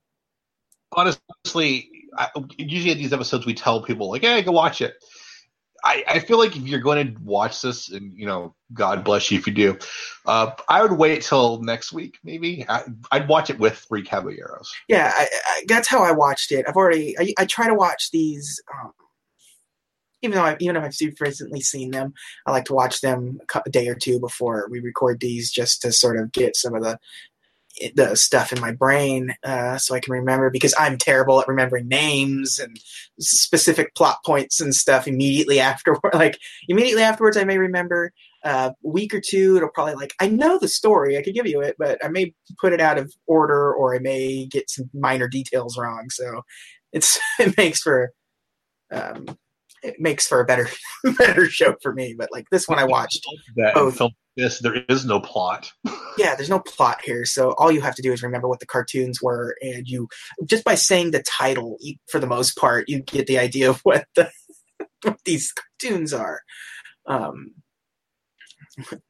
[0.92, 4.94] honestly, I, usually at these episodes, we tell people, like, hey, go watch it.
[5.84, 9.30] I, I, feel like if you're going to watch this, and you know, God bless
[9.30, 9.78] you if you do,
[10.26, 12.18] uh, I would wait till next week.
[12.24, 14.72] Maybe I, would watch it with Three Caballeros.
[14.88, 15.28] Yeah, I,
[15.68, 16.64] that's how I watched it.
[16.68, 18.92] I've already I, try to watch these, um,
[20.22, 22.12] even though I, even if I've recently seen them,
[22.46, 25.92] I like to watch them a day or two before we record these, just to
[25.92, 26.98] sort of get some of the
[27.94, 31.88] the stuff in my brain uh, so I can remember because I'm terrible at remembering
[31.88, 32.78] names and
[33.20, 36.00] specific plot points and stuff immediately afterward.
[36.18, 38.12] Like immediately afterwards, I may remember.
[38.44, 41.46] Uh, a week or two, it'll probably like I know the story, I could give
[41.46, 44.90] you it, but I may put it out of order or I may get some
[44.92, 46.08] minor details wrong.
[46.10, 46.42] So
[46.92, 48.12] it's it makes for
[48.92, 49.26] um,
[49.82, 50.68] it makes for a better
[51.18, 52.14] better show for me.
[52.16, 53.96] But like this one, I watched that both.
[53.96, 55.72] film this there is no plot.
[56.16, 57.24] yeah, there's no plot here.
[57.24, 60.08] So all you have to do is remember what the cartoons were, and you
[60.46, 63.80] just by saying the title, you, for the most part, you get the idea of
[63.80, 64.30] what the
[65.02, 66.40] what these cartoons are.
[67.06, 67.54] Um,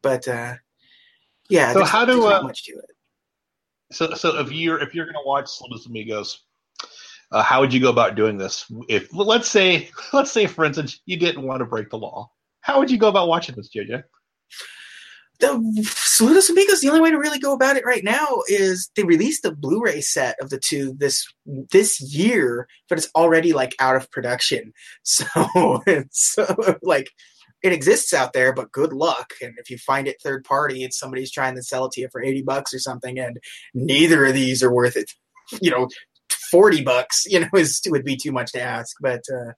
[0.02, 0.54] but uh,
[1.50, 2.90] yeah, so how do uh, much to it.
[3.92, 6.42] So so if you're if you're gonna watch Los Amigos
[7.31, 8.64] uh, how would you go about doing this?
[8.88, 12.79] If let's say, let's say, for instance, you didn't want to break the law, how
[12.79, 14.03] would you go about watching this, JJ?
[15.41, 15.47] The
[15.85, 19.45] Saludos Amigos, the only way to really go about it right now is they released
[19.45, 21.25] a Blu-ray set of the two this
[21.71, 24.73] this year, but it's already like out of production.
[25.05, 25.25] So
[25.87, 26.37] it's
[26.83, 27.11] like
[27.62, 29.35] it exists out there, but good luck.
[29.41, 32.09] And if you find it third party, it's somebody's trying to sell it to you
[32.11, 33.38] for 80 bucks or something, and
[33.75, 35.11] neither of these are worth it.
[35.62, 35.88] You know,
[36.51, 38.97] 40 bucks, you know, is would be too much to ask.
[39.01, 39.53] But uh,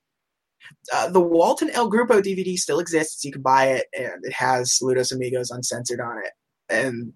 [0.93, 3.25] uh, the Walt & El Grupo DVD still exists.
[3.25, 6.33] You can buy it, and it has Saludos Amigos uncensored on it.
[6.69, 7.13] And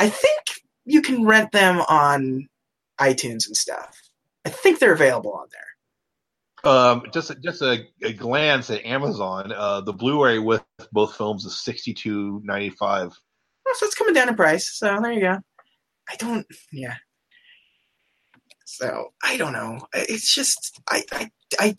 [0.00, 0.40] I think
[0.84, 2.48] you can rent them on
[3.00, 3.96] iTunes and stuff.
[4.44, 5.62] I think they're available on there.
[6.64, 9.52] Um, just just a, a, glance at Amazon.
[9.52, 13.12] Uh, the Blu-ray with both films is sixty two ninety five.
[13.66, 14.76] Oh, so it's coming down in price.
[14.76, 15.38] So there you go.
[16.08, 16.46] I don't.
[16.72, 16.96] Yeah,
[18.68, 19.80] so I don't know.
[19.94, 21.76] It's just I I, I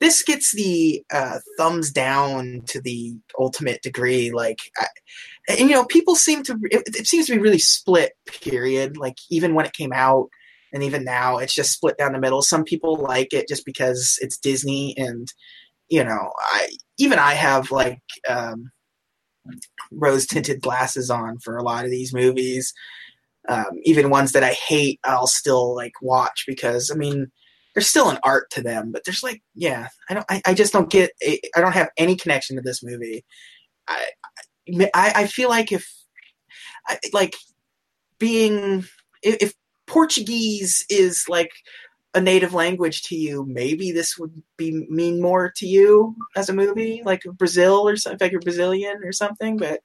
[0.00, 4.30] this gets the uh, thumbs down to the ultimate degree.
[4.30, 4.86] Like, I,
[5.48, 8.12] and you know, people seem to it, it, seems to be really split.
[8.26, 8.96] Period.
[8.96, 10.30] Like even when it came out,
[10.72, 12.40] and even now, it's just split down the middle.
[12.40, 15.28] Some people like it just because it's Disney, and
[15.90, 18.70] you know, I even I have like um,
[19.92, 22.72] rose tinted glasses on for a lot of these movies.
[23.48, 27.30] Um, even ones that I hate, I'll still like watch because I mean,
[27.74, 30.72] there's still an art to them, but there's like, yeah, I don't, I, I just
[30.72, 33.24] don't get, I don't have any connection to this movie.
[33.86, 34.10] I,
[34.94, 35.86] I, I feel like if,
[36.86, 37.34] I, like,
[38.18, 38.84] being
[39.22, 39.52] if,
[39.86, 41.50] Portuguese is like
[42.14, 46.54] a native language to you, maybe this would be mean more to you as a
[46.54, 49.58] movie, like Brazil or something, like you're Brazilian or something.
[49.58, 49.80] But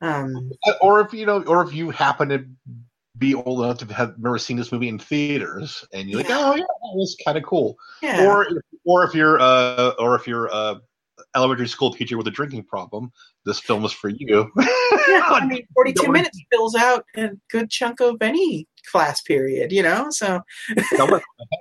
[0.00, 2.44] um, or if you know, or if you happen to
[3.18, 6.38] be old enough to have never seen this movie in theaters, and you're like, Yeah.
[6.38, 7.76] oh yeah, that was kind of cool.
[8.02, 8.46] yeah, Or
[8.84, 10.76] or if you're uh or if you're uh
[11.34, 13.10] elementary school teacher with a drinking problem,
[13.46, 14.50] this film is for you.
[14.58, 19.82] yeah, I mean, 42 minutes fills out a good chunk of any class period, you
[19.82, 20.08] know.
[20.10, 20.40] So
[20.76, 20.84] at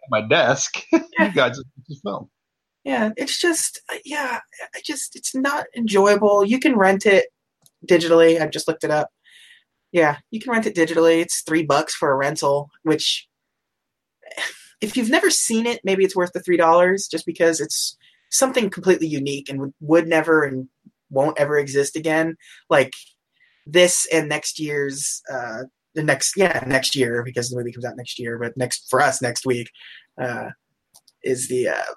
[0.10, 0.84] my desk.
[0.92, 2.30] you guys, this film.
[2.84, 4.40] yeah, it's just yeah,
[4.76, 6.44] I just it's not enjoyable.
[6.46, 7.28] You can rent it
[7.88, 8.42] digitally.
[8.42, 9.10] I just looked it up.
[9.92, 11.22] Yeah, you can rent it digitally.
[11.22, 13.28] It's three bucks for a rental, which
[14.82, 17.98] if you've never seen it, maybe it's worth the three dollars just because it's
[18.30, 20.68] something completely unique and would, would never and
[21.10, 22.36] won't ever exist again.
[22.70, 22.94] Like
[23.66, 27.98] this and next year's uh the next yeah, next year because the movie comes out
[27.98, 29.70] next year, but next for us next week
[30.22, 30.50] uh
[31.24, 31.94] is the uh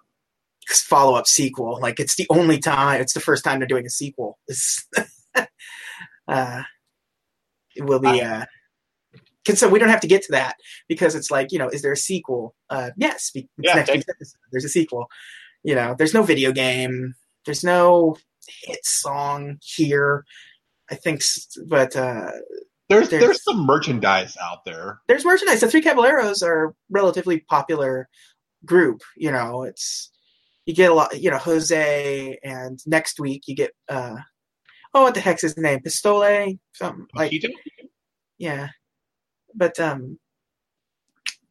[0.68, 1.78] follow up sequel.
[1.80, 4.38] Like it's the only time it's the first time they're doing a sequel.
[6.26, 6.62] Uh
[7.76, 8.44] it will be uh
[9.54, 10.56] so we don't have to get to that
[10.88, 12.54] because it's like you know is there a sequel?
[12.70, 13.74] Uh yes Yeah,
[14.52, 15.06] there's a sequel.
[15.62, 17.14] You know there's no video game.
[17.46, 18.16] There's no
[18.64, 20.24] hit song here
[20.90, 21.22] i think
[21.66, 22.30] but uh
[22.88, 25.00] There's There's- there's some merchandise out there.
[25.06, 25.60] there's merchandise.
[25.60, 28.08] The three caballeros are a relatively popular
[28.64, 30.10] group you know it's
[30.64, 34.16] you get a lot you know jose and next week you get uh
[34.98, 35.80] oh what the heck's his name?
[35.80, 36.58] Pistole?
[36.72, 37.32] Something like
[38.36, 38.68] yeah.
[39.54, 40.18] But um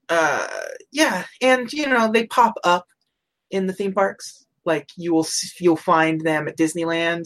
[0.10, 0.48] uh
[0.92, 2.86] yeah and you know they pop up
[3.50, 4.46] in the theme parks.
[4.66, 5.28] Like you will
[5.60, 7.26] you'll find them at disneyland.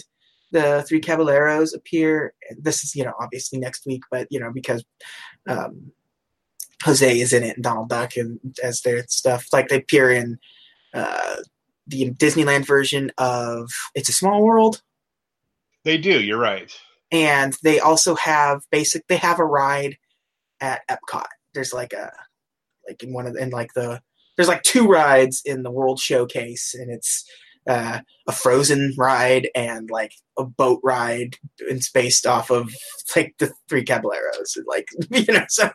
[0.51, 4.83] The three caballeros appear this is you know obviously next week but you know because
[5.47, 5.91] um
[6.83, 9.47] jose is in it and donald duck and as their stuff.
[9.51, 10.37] Like they appear in
[10.93, 11.37] uh
[11.87, 14.83] the disneyland version of it's a small world
[15.83, 16.21] They do.
[16.21, 16.71] You're right.
[17.11, 19.97] and they also have basic they have a ride
[20.61, 21.25] at Epcot.
[21.53, 22.11] There's like a
[22.87, 24.01] like in one of the, in like the
[24.35, 27.25] there's like two rides in the World Showcase, and it's
[27.67, 31.35] uh, a Frozen ride and like a boat ride.
[31.59, 32.73] And it's based off of
[33.15, 35.45] like the Three Caballeros, like you know.
[35.49, 35.65] So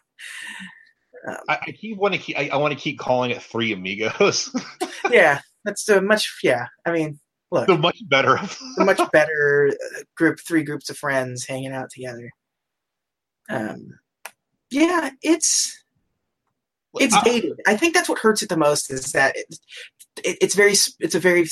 [1.29, 2.39] um, I, I keep want to keep.
[2.39, 4.55] I, I want to keep calling it Three Amigos.
[5.11, 6.67] yeah, that's a much yeah.
[6.85, 8.37] I mean, look, the much better.
[8.79, 12.31] a much better uh, group, three groups of friends hanging out together.
[13.49, 13.99] Um,
[14.71, 15.85] yeah, it's
[16.99, 17.61] it's dated.
[17.67, 19.47] I think that's what hurts it the most is that it,
[20.25, 21.47] it, it's very it's a very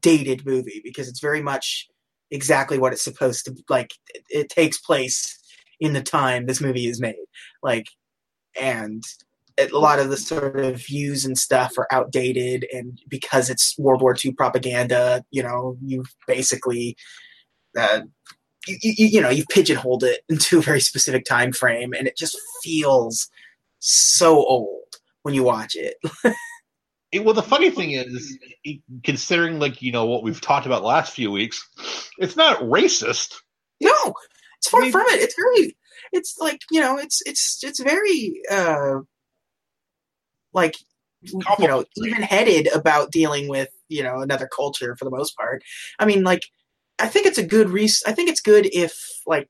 [0.00, 1.88] dated movie because it's very much
[2.30, 3.92] exactly what it's supposed to like.
[4.14, 5.38] It, it takes place
[5.80, 7.16] in the time this movie is made,
[7.62, 7.86] like,
[8.60, 9.02] and
[9.58, 14.02] a lot of the sort of views and stuff are outdated, and because it's World
[14.02, 16.96] War II propaganda, you know, you've basically.
[17.78, 18.02] Uh,
[18.66, 22.16] you, you, you know you've pigeonholed it into a very specific time frame and it
[22.16, 23.28] just feels
[23.80, 24.84] so old
[25.22, 25.96] when you watch it
[27.14, 28.36] It, well, the funny thing is,
[29.04, 31.64] considering like you know what we've talked about last few weeks,
[32.18, 33.34] it's not racist.
[33.80, 34.14] no
[34.58, 35.76] it's far I mean- from it it's very
[36.12, 38.96] it's like you know it's it's it's very uh
[40.54, 40.76] like
[41.58, 45.62] you know even headed about dealing with you know another culture for the most part.
[45.98, 46.44] I mean like
[47.00, 48.94] i think it's a good re- i think it's good if
[49.26, 49.48] like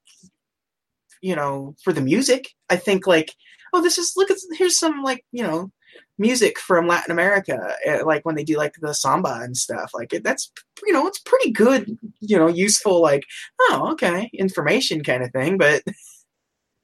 [1.22, 2.48] you know for the music.
[2.70, 3.34] I think like
[3.72, 5.70] oh this is look at here's some like you know
[6.16, 9.90] music from latin america uh, like when they do like the samba and stuff.
[9.94, 10.50] Like it, that's
[10.86, 13.24] you know it's pretty good you know useful like
[13.62, 15.82] oh okay information kind of thing but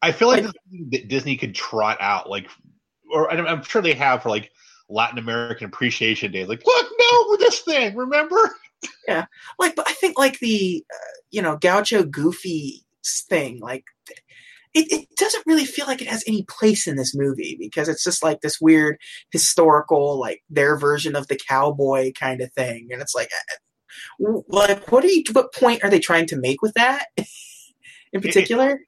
[0.02, 2.48] I feel like Like- Disney could trot out, like,
[3.12, 4.50] or I'm sure they have for like
[4.88, 6.44] Latin American Appreciation Day.
[6.44, 8.38] Like, look, no, this thing, remember?
[9.06, 9.26] Yeah,
[9.58, 13.84] like but i think like the uh, you know gaucho goofy thing like
[14.72, 18.04] it, it doesn't really feel like it has any place in this movie because it's
[18.04, 18.96] just like this weird
[19.32, 23.30] historical like their version of the cowboy kind of thing and it's like
[24.22, 27.06] uh, like what are you what point are they trying to make with that
[28.12, 28.80] in particular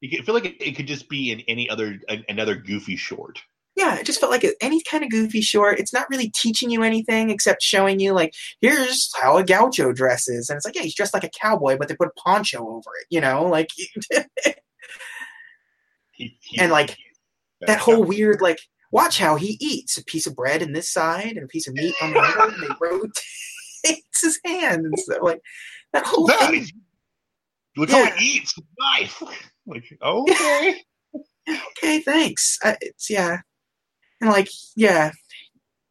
[0.00, 2.96] You can- I feel like it, it could just be in any other another goofy
[2.96, 3.40] short.
[3.78, 5.78] Yeah, it just felt like any kind of goofy short.
[5.78, 10.50] It's not really teaching you anything except showing you like, here's how a gaucho dresses,
[10.50, 12.90] and it's like, yeah, he's dressed like a cowboy, but they put a poncho over
[13.00, 13.88] it, you know, like, He,
[16.42, 16.96] he- And, like,
[17.66, 18.58] that whole weird like,
[18.90, 21.74] watch how he eats a piece of bread in this side and a piece of
[21.74, 25.40] meat on the other, and they rotate his hand and stuff like
[25.92, 26.62] that whole That thing.
[26.62, 26.72] is-
[27.76, 28.06] look Yeah.
[28.06, 29.22] how he eats with knife.
[29.66, 30.82] Like, okay.
[31.48, 32.58] okay, thanks.
[32.64, 33.38] Uh, it's yeah,
[34.20, 35.12] and like yeah,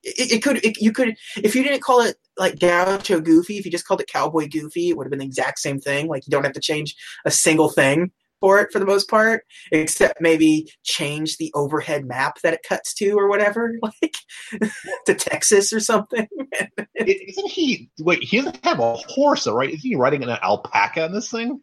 [0.03, 3.65] it, it could it, you could if you didn't call it like Gaucho Goofy, if
[3.65, 6.07] you just called it Cowboy Goofy, it would have been the exact same thing.
[6.07, 9.43] Like you don't have to change a single thing for it for the most part,
[9.71, 14.15] except maybe change the overhead map that it cuts to or whatever, like
[15.05, 16.27] to Texas or something.
[16.95, 17.89] Isn't he?
[17.99, 19.69] Wait, he doesn't have a horse, though, right?
[19.69, 21.61] Isn't he riding an alpaca in this thing?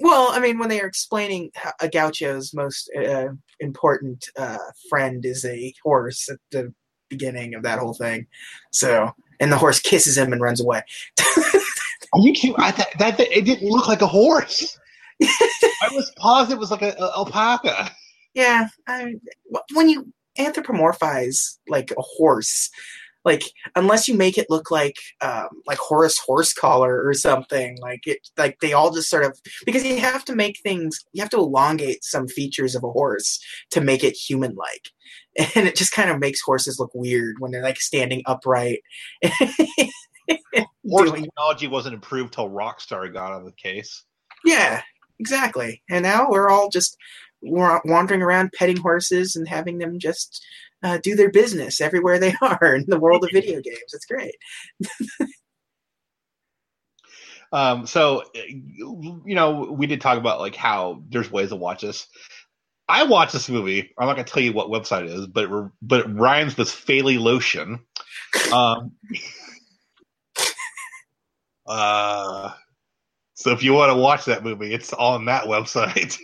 [0.00, 3.28] Well, I mean, when they are explaining how a gaucho's most uh,
[3.60, 4.58] important uh,
[4.88, 6.72] friend is a horse at the
[7.10, 8.26] beginning of that whole thing,
[8.72, 10.82] so and the horse kisses him and runs away.
[11.36, 12.56] Are you kidding?
[12.58, 14.78] I thought that, that it didn't look like a horse.
[15.22, 17.90] I was positive it was like a, a alpaca.
[18.34, 19.14] yeah, I,
[19.74, 22.70] when you anthropomorphize like a horse,
[23.26, 23.42] like
[23.74, 28.60] unless you make it look like um, like Horace Horsecollar or something, like it like
[28.60, 32.04] they all just sort of because you have to make things you have to elongate
[32.04, 33.38] some features of a horse
[33.72, 34.88] to make it human like.
[35.54, 38.80] And it just kind of makes horses look weird when they're like standing upright.
[40.88, 44.04] Horse technology wasn't improved till Rockstar got out of the case.
[44.46, 44.80] Yeah,
[45.18, 45.82] exactly.
[45.90, 46.96] And now we're all just
[47.42, 50.44] wandering around petting horses and having them just
[50.86, 53.92] uh, do their business everywhere they are in the world of video games.
[53.92, 54.34] It's great.
[57.52, 62.06] Um, so, you know, we did talk about like how there's ways to watch this.
[62.88, 63.92] I watched this movie.
[63.98, 66.88] I'm not gonna tell you what website it is, but it, but it rhymes with
[66.88, 67.80] Lotion.
[68.52, 68.92] Um,
[71.66, 72.52] uh,
[73.34, 76.16] so if you want to watch that movie, it's on that website.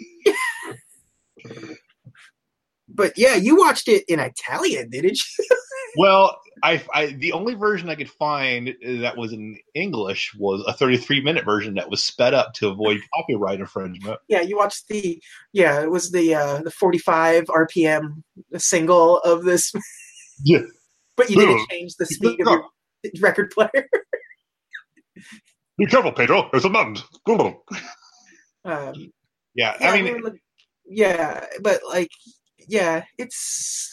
[2.95, 5.47] But yeah, you watched it in Italian, didn't you?
[5.97, 10.73] well, I, I the only version I could find that was in English was a
[10.73, 14.21] 33 minute version that was sped up to avoid copyright infringement.
[14.29, 15.23] yeah, you watched the
[15.53, 18.23] yeah, it was the uh, the 45 RPM
[18.57, 19.73] single of this.
[20.45, 20.63] Yeah.
[21.17, 22.65] But you didn't change the speed of your
[23.21, 23.89] record player.
[25.79, 26.49] Be careful, Pedro.
[26.51, 27.05] There's a mountain.
[28.65, 28.95] Um,
[29.55, 30.39] Yeah, yeah, I mean, were look-
[30.87, 32.11] yeah, but like,
[32.69, 33.91] yeah, it's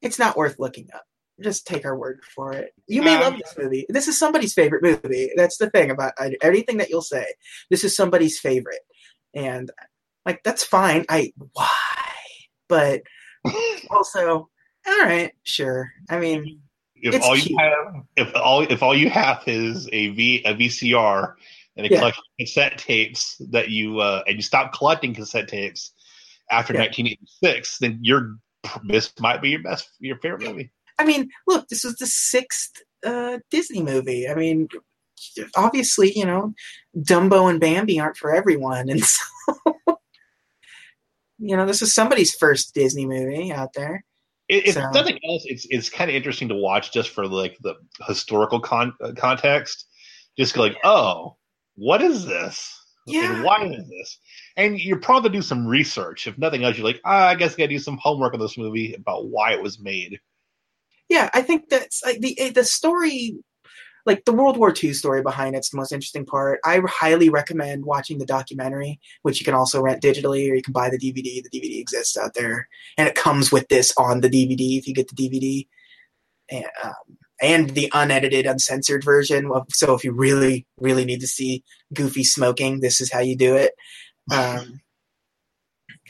[0.00, 1.04] it's not worth looking up.
[1.40, 2.72] Just take our word for it.
[2.86, 3.86] You may Um, love this movie.
[3.88, 5.30] This is somebody's favorite movie.
[5.36, 7.26] That's the thing about I- anything that you'll say.
[7.70, 8.80] This is somebody's favorite,
[9.34, 9.70] and
[10.26, 11.04] like that's fine.
[11.08, 11.68] I why,
[12.68, 13.02] but
[13.90, 14.48] also,
[14.86, 15.90] all right, sure.
[16.10, 16.60] I mean,
[16.96, 17.60] if all you cute.
[17.60, 21.34] have, if all if all you have is a V a VCR
[21.76, 21.98] and a Yeah.
[21.98, 25.92] collection of cassette tapes that you uh, and you stop collecting cassette tapes
[26.50, 26.80] after Yeah.
[26.80, 28.36] 1986, then your
[28.84, 30.70] this might be your best your favorite movie.
[30.98, 32.70] I mean, look, this was the sixth
[33.04, 34.28] uh, Disney movie.
[34.28, 34.68] I mean,
[35.56, 36.54] obviously, you know,
[36.96, 39.20] Dumbo and Bambi aren't for everyone, and so
[41.38, 44.04] you know, this is somebody's first Disney movie out there.
[44.48, 47.56] If if So- nothing else, it's it's kind of interesting to watch just for like
[47.62, 47.74] the
[48.06, 49.86] historical con- uh, context.
[50.38, 51.36] Just like, oh,
[51.74, 52.78] what is this?
[53.06, 53.34] Yeah.
[53.34, 54.18] And why is this?
[54.56, 56.26] And you're probably do some research.
[56.26, 58.40] If nothing else, you're like, ah, I guess I got to do some homework on
[58.40, 60.20] this movie about why it was made.
[61.08, 63.36] Yeah, I think that's like the the story,
[64.06, 66.60] like the World War II story behind it's the most interesting part.
[66.64, 70.72] I highly recommend watching the documentary, which you can also rent digitally or you can
[70.72, 71.42] buy the DVD.
[71.42, 74.94] The DVD exists out there, and it comes with this on the DVD if you
[74.94, 75.66] get the DVD,
[76.50, 79.48] and, um, and the unedited, uncensored version.
[79.48, 83.36] Well, So if you really, really need to see Goofy smoking, this is how you
[83.36, 83.72] do it.
[84.32, 84.80] Um,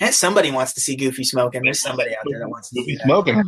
[0.00, 1.62] and somebody wants to see Goofy smoking.
[1.62, 3.42] There's somebody out there that wants to see Goofy smoking.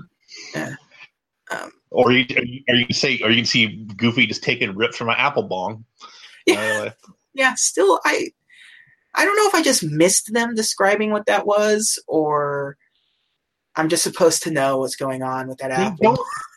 [1.50, 2.24] Um, Or you,
[2.68, 5.44] or you, can say, or you can see Goofy just taking rips from an apple
[5.44, 5.84] bong.
[6.46, 6.84] Yeah.
[6.84, 8.28] Uh, yeah still i
[9.14, 12.76] i don't know if i just missed them describing what that was or
[13.76, 16.16] i'm just supposed to know what's going on with that apple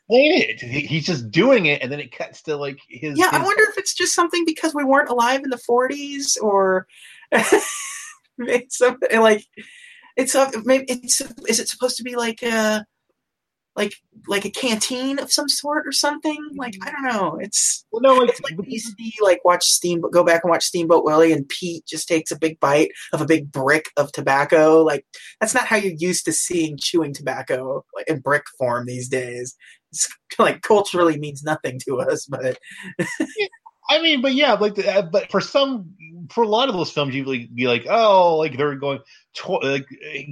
[0.09, 0.61] explain it.
[0.61, 3.17] He- He's just doing it, and then it cuts to like his.
[3.17, 6.87] yeah i wonder if it's just something because we weren't alive in the 40s or
[8.37, 9.43] maybe something like
[10.15, 12.85] it's a maybe it's is it supposed to be like a
[13.75, 13.93] like
[14.27, 16.49] like a canteen of some sort or something.
[16.55, 17.37] Like I don't know.
[17.39, 20.65] It's Well, no, like, it's like used to like watch Steamboat, go back and watch
[20.65, 24.81] Steamboat Willie, and Pete just takes a big bite of a big brick of tobacco.
[24.81, 25.05] Like
[25.39, 29.55] that's not how you're used to seeing chewing tobacco like in brick form these days.
[30.39, 32.59] Like culturally means nothing to us, but
[33.89, 35.95] I mean, but yeah, like, the, uh, but for some,
[36.29, 38.99] for a lot of those films, you like be like, oh, like they're going,
[39.33, 39.87] tw- like,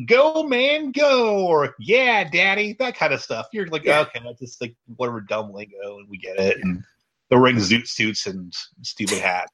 [0.07, 3.47] go man, go, or yeah, daddy, that kind of stuff.
[3.51, 4.01] You're like, Yeah.
[4.01, 6.57] okay, that's just like whatever dumb lingo, and we get it.
[6.61, 6.83] And
[7.29, 8.53] they're wearing zoot suits and
[8.83, 9.51] stupid hats.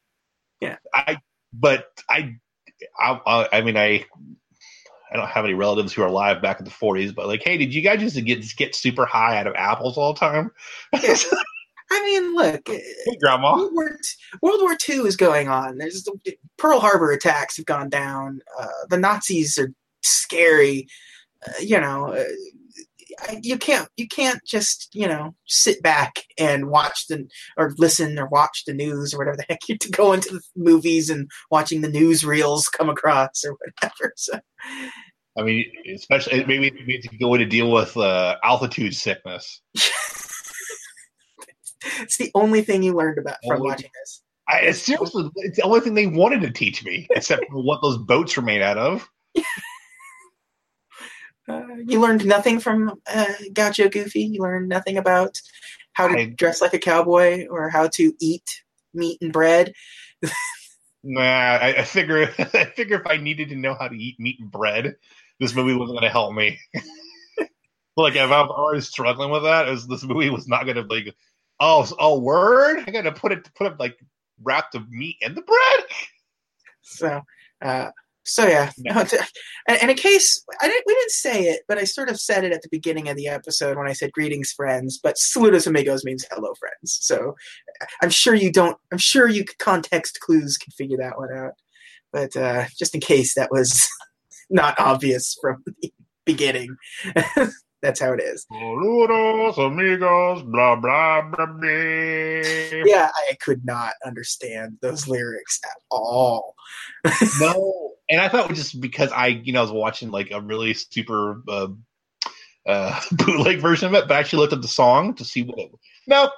[0.60, 0.78] Yeah.
[0.94, 1.20] I,
[1.54, 2.38] but I,
[3.00, 4.06] I, I, I mean, I.
[5.12, 7.58] I don't have any relatives who are alive back in the 40s, but like, hey,
[7.58, 10.52] did you guys just get get super high out of apples all the time?
[10.94, 13.58] I mean, look, hey, grandma.
[13.58, 13.98] World War,
[14.42, 15.78] World War II is going on.
[15.78, 16.08] There's
[16.58, 18.40] Pearl Harbor attacks have gone down.
[18.58, 20.88] Uh, the Nazis are scary.
[21.46, 22.24] Uh, you know, uh,
[23.20, 28.18] I- you can't you can't just you know sit back and watch the or listen
[28.20, 31.30] or watch the news or whatever the heck you're to go into the movies and
[31.50, 34.14] watching the news reels come across or whatever.
[34.18, 34.40] So
[35.38, 39.62] I mean, especially maybe maybe to go in to deal with uh, altitude sickness.
[42.00, 44.22] it's the only thing you learned about from Only- watching this.
[44.50, 47.98] I seriously, it's the only thing they wanted to teach me, except for what those
[47.98, 49.10] boats were made out of.
[51.52, 54.24] Uh, you learned nothing from uh, Gaucho Goofy.
[54.24, 55.42] You learned nothing about
[55.94, 59.74] how to I- dress like a cowboy or how to eat meat and bread.
[61.04, 64.40] Nah, I, I figure, I figure if I needed to know how to eat meat
[64.40, 64.96] and bread,
[65.40, 66.60] this movie wasn't going to help me.
[67.98, 71.16] like if I'm already struggling with that, is this movie was not going to like,
[71.60, 73.98] oh, oh, word, I got to put it, put it like
[74.44, 75.86] wrap the meat in the bread.
[76.82, 77.22] So,
[77.62, 77.92] uh,
[78.24, 78.72] so yeah.
[78.78, 78.94] Yeah.
[78.94, 79.02] No,
[79.68, 82.44] and, and in case I didn't, we didn't say it, but I sort of said
[82.44, 86.04] it at the beginning of the episode when I said "greetings, friends." But "saludos amigos"
[86.04, 87.36] means "hello, friends." So,
[88.02, 88.78] I'm sure you don't.
[88.92, 91.54] I'm sure you context clues can figure that one out.
[92.14, 93.88] But uh, just in case that was
[94.50, 95.92] not obvious from the
[96.26, 96.76] beginning,
[97.82, 98.46] that's how it is.
[98.52, 101.70] Saludos, amigos, blah blah blah blah.
[102.86, 106.54] Yeah, I could not understand those lyrics at all.
[107.40, 110.32] no, and I thought it was just because I, you know, I was watching like
[110.32, 111.68] a really super uh,
[112.68, 115.58] uh, bootleg version of it, but I actually looked up the song to see what
[115.58, 115.72] it.
[116.08, 116.32] Nope,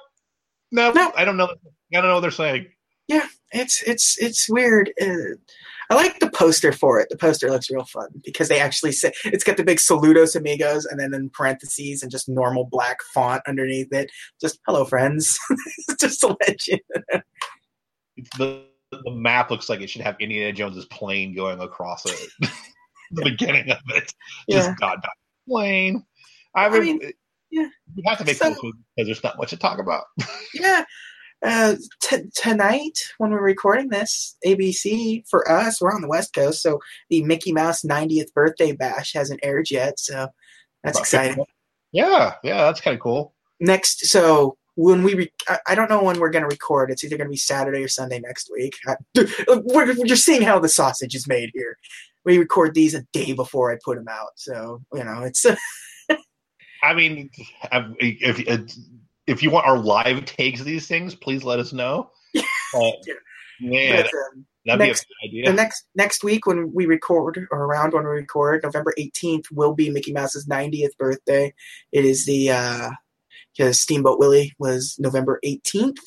[0.70, 1.46] no, no, I don't know.
[1.46, 2.66] I don't know what they're saying.
[3.08, 4.92] Yeah, it's it's it's weird.
[5.00, 5.36] Uh,
[5.90, 7.08] I like the poster for it.
[7.10, 10.86] The poster looks real fun because they actually say it's got the big "Saludos Amigos"
[10.86, 14.10] and then in parentheses and just normal black font underneath it,
[14.40, 15.38] just "Hello, friends,"
[15.88, 16.80] it's just a legend.
[18.16, 18.64] It's the
[19.04, 22.30] the map looks like it should have Indiana Jones's plane going across it.
[23.10, 24.12] the beginning of it,
[24.50, 24.74] just Yeah.
[24.80, 25.12] dot dot
[25.48, 26.04] plane.
[26.54, 27.00] I I mean,
[27.50, 27.68] yeah.
[27.94, 28.72] you have to make So- because
[29.06, 30.04] there's not much to talk about.
[30.54, 30.84] Yeah.
[31.44, 36.62] Uh, t- tonight, when we're recording this, ABC for us, we're on the West Coast,
[36.62, 36.78] so
[37.10, 40.28] the Mickey Mouse 90th birthday bash hasn't aired yet, so
[40.82, 41.44] that's exciting.
[41.92, 43.34] Yeah, yeah, that's kind of cool.
[43.60, 45.32] next so when we re-
[45.68, 46.90] I, don't know when we're going to record.
[46.90, 48.74] It's either going to be saturday or sunday next week.
[48.86, 48.96] I,
[49.64, 51.78] we're, you're seeing how the sausage is made here.
[52.24, 55.44] We record these a day before i put them out so you know it's
[56.82, 57.30] I mean,
[57.72, 58.74] if if,
[59.26, 62.10] if you want our live takes of these things, please let us know.
[62.36, 62.90] Uh,
[63.60, 63.70] Yeah.
[63.70, 67.46] man, but, um, that'd next- be a good the next next week when we record
[67.52, 71.54] or around when we record november 18th will be mickey mouse's 90th birthday.
[71.92, 72.90] It is the uh
[73.56, 75.98] because steamboat willie was november 18th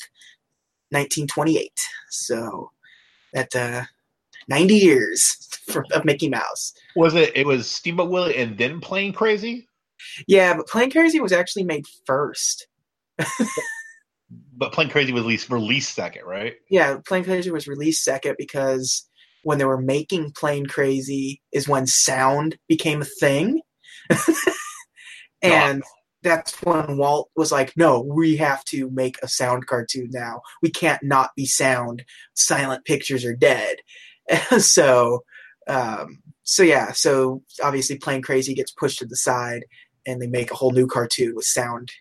[0.90, 1.70] 1928
[2.10, 2.70] so
[3.32, 3.84] that uh
[4.48, 7.36] 90 years for, of mickey mouse Was it?
[7.36, 9.68] It was Steamboat Willie and then Plane Crazy,
[10.26, 12.66] Yeah, but Plane Crazy was actually made first.
[14.56, 16.54] but Plane Crazy was released released second, right?
[16.70, 19.08] Yeah, Plane Crazy was released second because
[19.42, 23.60] when they were making Plane Crazy is when sound became a thing.
[25.42, 25.82] and
[26.22, 30.42] that's when Walt was like, no, we have to make a sound cartoon now.
[30.62, 32.04] We can't not be sound.
[32.34, 33.76] Silent pictures are dead.
[34.58, 35.24] so,
[35.68, 39.64] um, so yeah, so obviously Plane Crazy gets pushed to the side
[40.06, 41.92] and they make a whole new cartoon with sound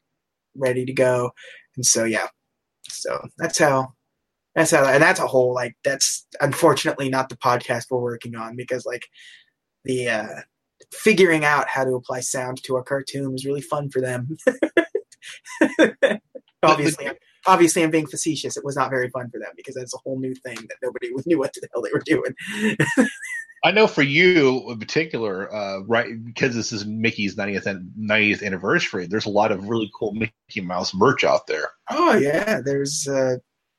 [0.56, 1.32] ready to go.
[1.76, 2.28] And so, yeah,
[2.90, 3.94] so that's how
[4.56, 8.56] that's how and that's a whole like that's unfortunately not the podcast we're working on
[8.56, 9.06] because like
[9.86, 10.42] the uh
[10.92, 14.38] figuring out how to apply sound to a cartoon was really fun for them
[16.64, 17.10] obviously
[17.46, 20.20] obviously i'm being facetious it was not very fun for them because that's a whole
[20.20, 22.34] new thing that nobody knew what the hell they were doing
[23.64, 26.24] I know for you in particular, uh, right?
[26.24, 29.08] Because this is Mickey's 90th 90th anniversary.
[29.08, 31.72] There's a lot of really cool Mickey Mouse merch out there.
[31.90, 33.38] Oh yeah, there's uh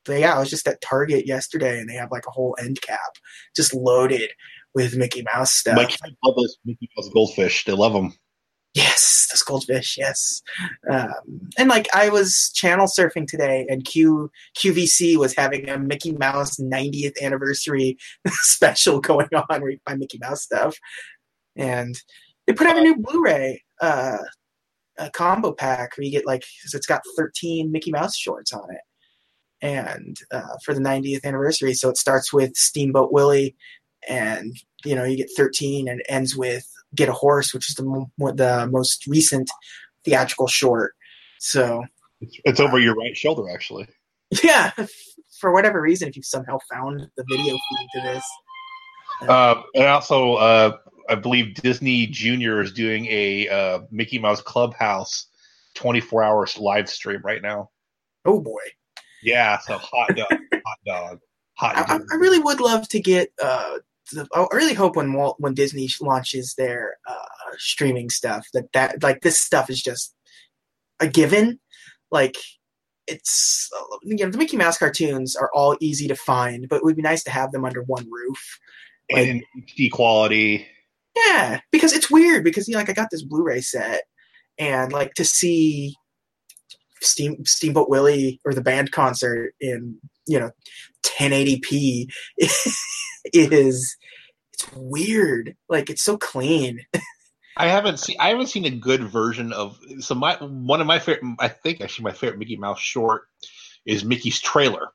[0.09, 3.17] yeah, I was just at Target yesterday and they have like a whole end cap
[3.55, 4.31] just loaded
[4.75, 5.77] with Mickey Mouse stuff.
[5.77, 7.65] My kids love those Mickey Mouse goldfish.
[7.65, 8.13] They love them.
[8.75, 9.97] Yes, those goldfish.
[9.99, 10.43] Yes,
[10.91, 16.13] um, and like I was channel surfing today, and Q QVC was having a Mickey
[16.13, 17.97] Mouse 90th anniversary
[18.29, 20.77] special going on where you find Mickey Mouse stuff,
[21.57, 22.01] and
[22.47, 24.19] they put out a new Blu-ray uh,
[24.99, 28.81] a combo pack where you get like it's got 13 Mickey Mouse shorts on it,
[29.63, 33.57] and uh, for the 90th anniversary, so it starts with Steamboat Willie,
[34.09, 37.75] and you know you get 13 and it ends with Get a Horse, which is
[37.75, 39.51] the mo- the most recent
[40.05, 40.95] theatrical short.
[41.39, 41.85] So
[42.21, 43.87] It's, over your right shoulder, actually.
[44.43, 44.73] yeah,
[45.41, 48.25] for whatever reason, if you've somehow found the video feed to this,
[49.29, 50.77] Uh, and also, uh,
[51.09, 55.27] I believe Disney Junior is doing a uh, Mickey Mouse Clubhouse
[55.75, 57.71] 24 hours live stream right now.
[58.25, 58.61] oh boy,
[59.23, 61.19] Yeah, so hot dog, hot dog,
[61.55, 61.99] hot I.
[62.13, 63.33] I really would love to get.
[63.43, 63.79] Uh,
[64.13, 69.03] the, I really hope when Walt, when Disney launches their uh, streaming stuff that that
[69.03, 70.15] like this stuff is just
[71.01, 71.61] a given.
[72.11, 72.37] Like
[73.07, 73.71] it's
[74.03, 77.03] you know the Mickey Mouse cartoons are all easy to find, but it would be
[77.03, 78.59] nice to have them under one roof.
[79.11, 80.67] and in HD quality.
[81.17, 84.03] Yeah, because it's weird because you know, like I got this Blu-ray set,
[84.59, 85.97] and like to see
[87.01, 90.51] Steam Steamboat Willie or the band concert in you know
[91.05, 92.07] 1080p
[93.33, 93.97] is
[94.53, 95.57] it's weird.
[95.69, 96.81] Like it's so clean.
[97.57, 98.17] I haven't seen.
[98.21, 99.79] I haven't seen a good version of.
[100.01, 101.25] So my one of my favorite.
[101.41, 103.23] I think actually my favorite Mickey Mouse short
[103.85, 104.89] is Mickey's trailer,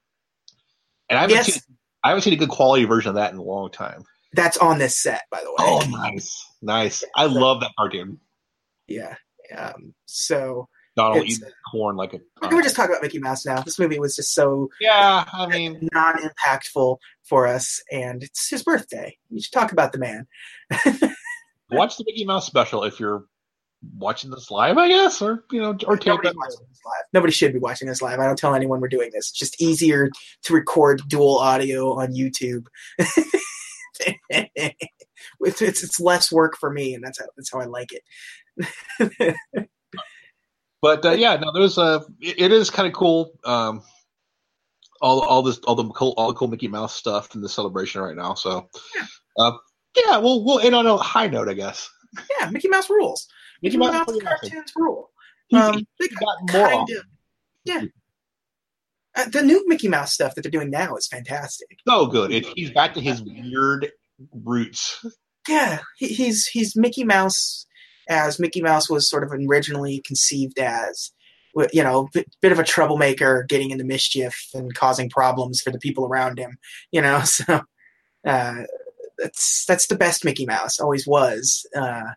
[1.10, 1.54] and I haven't Yes.
[1.54, 1.62] seen.
[2.04, 4.04] I haven't seen a good quality version of that in a long time.
[4.34, 5.56] That's on this set, by the way.
[5.60, 7.04] Oh, nice, nice.
[7.16, 8.20] I love that cartoon.
[8.88, 9.16] Yeah.
[9.56, 12.20] Um, so Donald eating corn like a.
[12.48, 13.62] we were just talking about Mickey Mouse now.
[13.62, 19.18] This movie was just so yeah, I mean, non-impactful for us, and it's his birthday.
[19.30, 20.28] You should talk about the man.
[21.72, 23.26] watch the Mickey Mouse special if you're
[23.98, 26.36] watching this live, I guess, or you know, or tape it.
[27.12, 28.20] Nobody should be watching this live.
[28.20, 29.30] I don't tell anyone we're doing this.
[29.30, 30.10] It's just easier
[30.44, 32.68] to record dual audio on YouTube.
[34.30, 39.36] it's, it's it's less work for me, and that's how that's how I like it.
[40.84, 42.04] But uh, yeah, no, there's a.
[42.20, 43.32] It, it is kind of cool.
[43.46, 43.82] Um,
[45.02, 48.02] all all this all the cool all the cool Mickey Mouse stuff in the celebration
[48.02, 48.34] right now.
[48.34, 49.06] So, Yeah.
[49.40, 49.52] uh,
[49.96, 51.90] yeah, we'll we'll end on a high note, I guess.
[52.38, 53.28] yeah, Mickey Mouse rules.
[53.62, 55.10] Mickey, Mickey Mouse, Mouse cartoons rule.
[55.48, 57.04] He's, Um, they gotten more kind of,
[57.64, 57.82] yeah.
[59.16, 61.78] Uh, the new Mickey Mouse stuff that they're doing now is fantastic.
[61.88, 62.32] so good.
[62.34, 63.90] It, he's back to his weird
[64.34, 65.06] roots.
[65.48, 67.66] Yeah, he, he's he's Mickey Mouse
[68.10, 71.12] as Mickey Mouse was sort of originally conceived as.
[71.72, 75.78] You know, bit, bit of a troublemaker, getting into mischief and causing problems for the
[75.78, 76.58] people around him.
[76.92, 77.62] You know, so
[78.26, 78.64] uh,
[79.18, 81.66] that's that's the best Mickey Mouse always was.
[81.76, 82.12] Uh,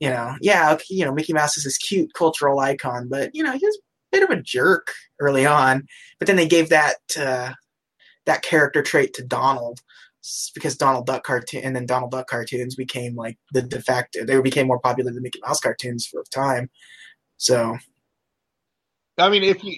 [0.00, 3.52] you know, yeah, you know, Mickey Mouse is this cute cultural icon, but you know,
[3.52, 5.86] he was a bit of a jerk early on.
[6.18, 7.52] But then they gave that uh,
[8.26, 9.80] that character trait to Donald
[10.54, 14.24] because Donald Duck cartoon and then Donald Duck cartoons became like the de facto.
[14.24, 16.70] They became more popular than Mickey Mouse cartoons for a time.
[17.36, 17.76] So
[19.18, 19.76] I mean, if you,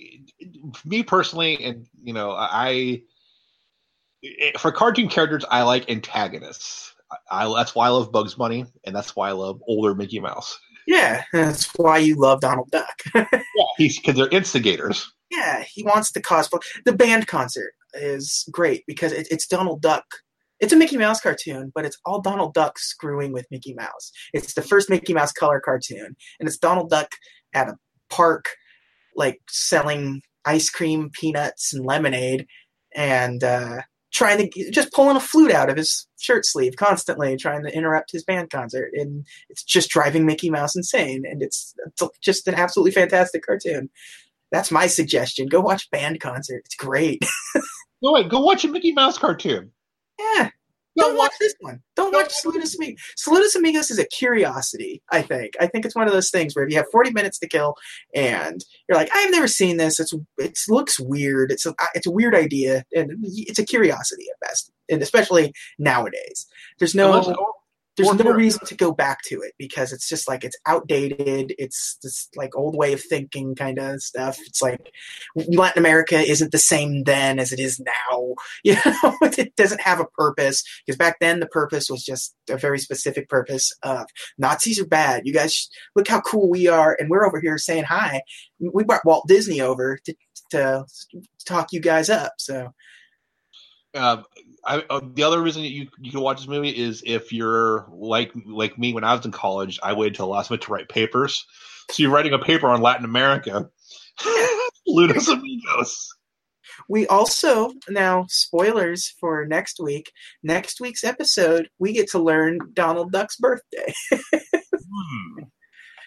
[0.85, 3.03] me personally, and you know, I, I-
[4.25, 6.95] eh, for cartoon characters, I like antagonists.
[7.31, 10.21] I, I that's why I love Bugs Bunny, and that's why I love older Mickey
[10.21, 10.59] Mouse.
[10.87, 12.95] yeah, that's why you love Donald Duck.
[13.15, 15.11] Yeah, he's because they're instigators.
[15.31, 16.51] yeah, he wants to cause
[16.85, 20.05] the band concert is great because it, it's Donald Duck.
[20.61, 24.11] It's a Mickey Mouse cartoon, but it's all Donald Duck screwing with Mickey Mouse.
[24.33, 27.11] It's the first Mickey Mouse color cartoon, and it's Donald Duck
[27.55, 27.77] at a
[28.11, 28.47] park,
[29.15, 32.47] like selling ice cream, peanuts, and lemonade,
[32.95, 33.83] and uh,
[34.13, 38.13] trying to just pulling a flute out of his shirt sleeve constantly, trying to interrupt
[38.13, 41.25] his band concert, and it's just driving Mickey Mouse insane.
[41.29, 43.91] And it's, it's just an absolutely fantastic cartoon
[44.53, 45.49] that's my suggestion.
[45.49, 46.63] Go watch band concert.
[46.65, 47.25] It's great.
[48.05, 49.73] Go wait, go watch a Mickey Mouse cartoon.
[50.19, 50.51] Yeah.
[50.97, 51.83] Don't watch this one.
[51.95, 53.01] Don't watch Saludos Amigos.
[53.17, 55.53] Saludos Amigos is a curiosity, I think.
[55.61, 57.75] I think it's one of those things where if you have 40 minutes to kill
[58.14, 60.01] and you're like, I've never seen this.
[60.01, 61.53] It's it looks weird.
[61.53, 64.73] It's a it's a weird idea and it's a curiosity at best.
[64.89, 66.47] And especially nowadays.
[66.79, 67.37] There's no Unless,
[67.97, 68.35] there's no fair.
[68.35, 71.55] reason to go back to it because it's just like it's outdated.
[71.59, 74.39] It's this like old way of thinking kind of stuff.
[74.47, 74.93] It's like
[75.35, 78.35] Latin America isn't the same then as it is now.
[78.65, 82.57] You know, it doesn't have a purpose because back then the purpose was just a
[82.57, 84.07] very specific purpose of
[84.39, 85.23] Nazis are bad.
[85.25, 88.23] You guys look how cool we are, and we're over here saying hi.
[88.59, 90.15] We brought Walt Disney over to
[90.51, 90.85] to
[91.47, 92.33] talk you guys up.
[92.39, 92.73] So
[93.95, 94.23] Uh,
[94.67, 97.87] I, uh, the other reason that you you can watch this movie is if you're
[97.91, 100.73] like like me when I was in college, I waited till the last minute to
[100.73, 101.47] write papers.
[101.91, 103.69] So you're writing a paper on Latin America.
[104.89, 106.09] Ludos Amigos.
[106.89, 110.11] we also now spoilers for next week.
[110.43, 113.93] Next week's episode, we get to learn Donald Duck's birthday.
[114.12, 115.43] Hmm.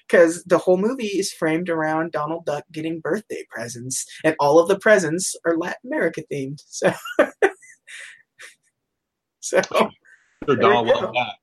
[0.10, 4.68] because the whole movie is framed around Donald Duck getting birthday presents, and all of
[4.68, 6.60] the presents are Latin America themed.
[6.68, 6.92] So,
[9.50, 9.90] so Sure,
[10.48, 11.00] There Donald you go.
[11.02, 11.34] loved that.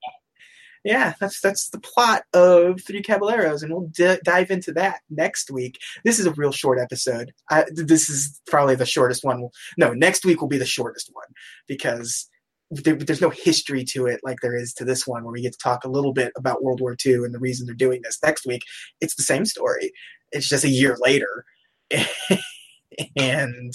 [0.84, 5.50] yeah, that's that's the plot of Three Caballeros, and we'll d- dive into that next
[5.50, 5.78] week.
[6.04, 7.32] This is a real short episode.
[7.50, 9.48] I, this is probably the shortest one.
[9.76, 11.26] No, next week will be the shortest one
[11.68, 12.28] because.
[12.72, 15.58] There's no history to it like there is to this one, where we get to
[15.58, 18.18] talk a little bit about World War II and the reason they're doing this.
[18.24, 18.62] Next week,
[19.00, 19.92] it's the same story.
[20.32, 21.44] It's just a year later,
[23.16, 23.72] and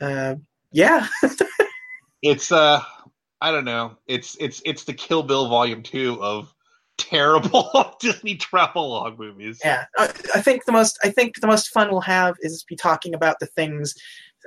[0.00, 0.36] uh,
[0.70, 1.08] yeah,
[2.22, 2.82] It's uh,
[3.40, 3.96] I don't know.
[4.06, 6.52] It's it's it's the Kill Bill Volume Two of
[6.96, 9.60] terrible Disney travelogue movies.
[9.64, 9.84] yeah.
[9.96, 13.14] I, I think the most I think the most fun we'll have is be talking
[13.14, 13.94] about the things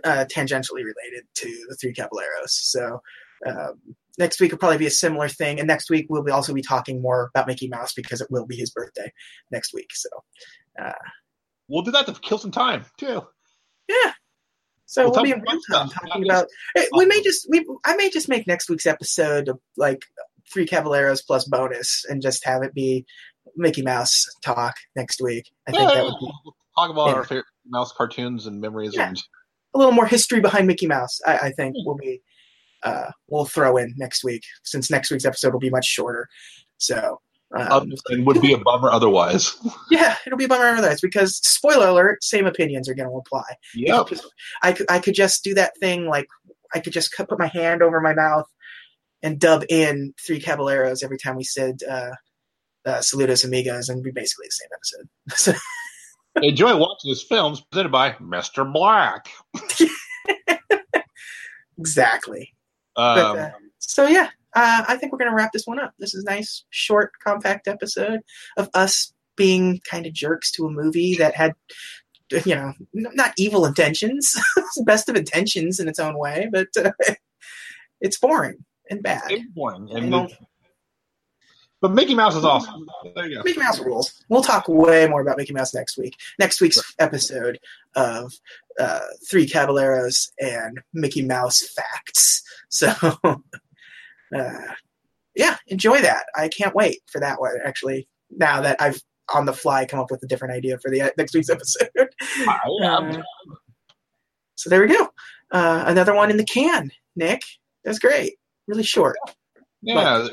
[0.04, 2.54] uh, tangentially related to the Three Caballeros.
[2.54, 3.02] So.
[3.44, 3.82] Um,
[4.20, 6.62] next week will probably be a similar thing, and next week we'll be also be
[6.62, 9.12] talking more about Mickey Mouse because it will be his birthday
[9.50, 9.90] next week.
[9.94, 10.10] So,
[11.68, 13.24] We'll do that to kill some time too.
[13.88, 14.12] yeah.
[14.92, 16.48] So We'll we'll, be talk in real time talking about.
[16.76, 20.04] eh, We may just we I may just make next week's episode of, like
[20.54, 23.06] three Caballeros plus bonus, and just have it be
[23.56, 25.50] Mickey Mouse talk next week.
[25.66, 27.14] I think that would be We'll talk about Yeah.
[27.14, 29.08] our favorite mouse cartoons and memories Yeah.
[29.08, 29.18] and
[29.74, 31.22] a little more history behind Mickey Mouse.
[31.26, 32.22] I, I think will be
[32.84, 36.28] uh, we'll throw in next week since next week's episode will be much shorter.
[36.80, 37.22] So.
[37.54, 39.56] Um, would be a bummer otherwise.
[39.92, 43.44] yeah, it'll be a bummer otherwise because spoiler alert, same opinions are going to apply.
[43.76, 44.10] Yep.
[44.64, 46.28] I could I could just do that thing like
[46.74, 48.48] I could just put my hand over my mouth
[49.22, 52.12] and dub in three caballeros every time we said uh,
[52.86, 55.10] uh, "Saludos amigos" and be basically the same episode.
[56.34, 58.72] So, Enjoy watching this film presented by Mr.
[58.72, 59.30] Black.
[61.78, 62.54] exactly.
[62.96, 65.94] Um, But, uh, so yeah, uh, I think we're gonna wrap this one up.
[66.00, 68.22] This is a nice, short, compact episode
[68.58, 71.54] of us being kind of jerks to a movie that had,
[72.46, 74.36] you know, n- not evil intentions,
[74.86, 76.92] best of intentions in its own way, but uh,
[78.02, 79.24] it's boring and bad.
[79.30, 79.90] it's boring.
[79.92, 80.28] And know?
[81.82, 82.86] but Mickey Mouse is awesome.
[83.16, 83.44] There you go.
[83.44, 84.24] Mickey Mouse rules.
[84.30, 86.16] We'll talk way more about Mickey Mouse next week.
[86.38, 87.58] Next week's episode
[87.96, 88.32] of
[88.80, 89.00] uh,
[89.30, 92.44] Three Caballeros and Mickey Mouse facts.
[92.70, 92.94] So,
[94.36, 94.74] uh,
[95.36, 96.26] yeah, enjoy that.
[96.36, 97.56] I can't wait for that one.
[97.64, 99.02] Actually, now that I've
[99.34, 101.90] on the fly come up with a different idea for the uh, next week's episode.
[102.48, 103.22] Uh,
[104.56, 105.10] so there we go.
[105.52, 107.42] Uh, another one in the can, Nick.
[107.84, 108.36] That's great.
[108.68, 109.18] Really short.
[109.82, 110.28] yeah.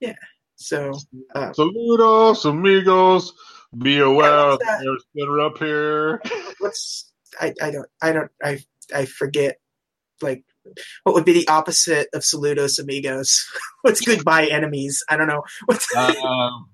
[0.00, 0.14] Yeah.
[0.56, 0.92] So
[1.34, 3.32] uh, Saludos, amigos.
[3.78, 4.80] Be aware that?
[4.82, 6.22] there's dinner up here.
[6.60, 8.60] what's I, I don't I don't I
[8.94, 9.56] I forget
[10.22, 10.44] like
[11.04, 13.44] what would be the opposite of saludos amigos?
[13.82, 15.02] What's goodbye enemies?
[15.08, 15.42] I don't know.
[15.66, 16.70] What's Um,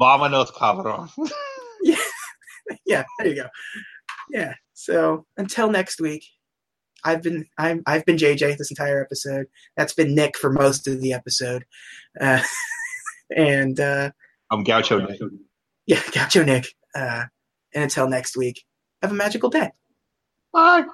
[0.00, 1.08] Vámonos, cabrón.
[2.86, 3.46] yeah, there you go.
[4.30, 4.54] Yeah.
[4.74, 6.24] So until next week,
[7.04, 9.46] I've been I'm I've been JJ this entire episode.
[9.76, 11.64] That's been Nick for most of the episode.
[12.20, 12.42] Uh,
[13.34, 14.10] and uh,
[14.50, 15.20] I'm Gaucho Nick.
[15.86, 16.66] yeah, Gaucho Nick.
[16.94, 17.24] Uh,
[17.74, 18.64] and until next week,
[19.02, 19.70] have a magical day.
[20.52, 20.84] Bye.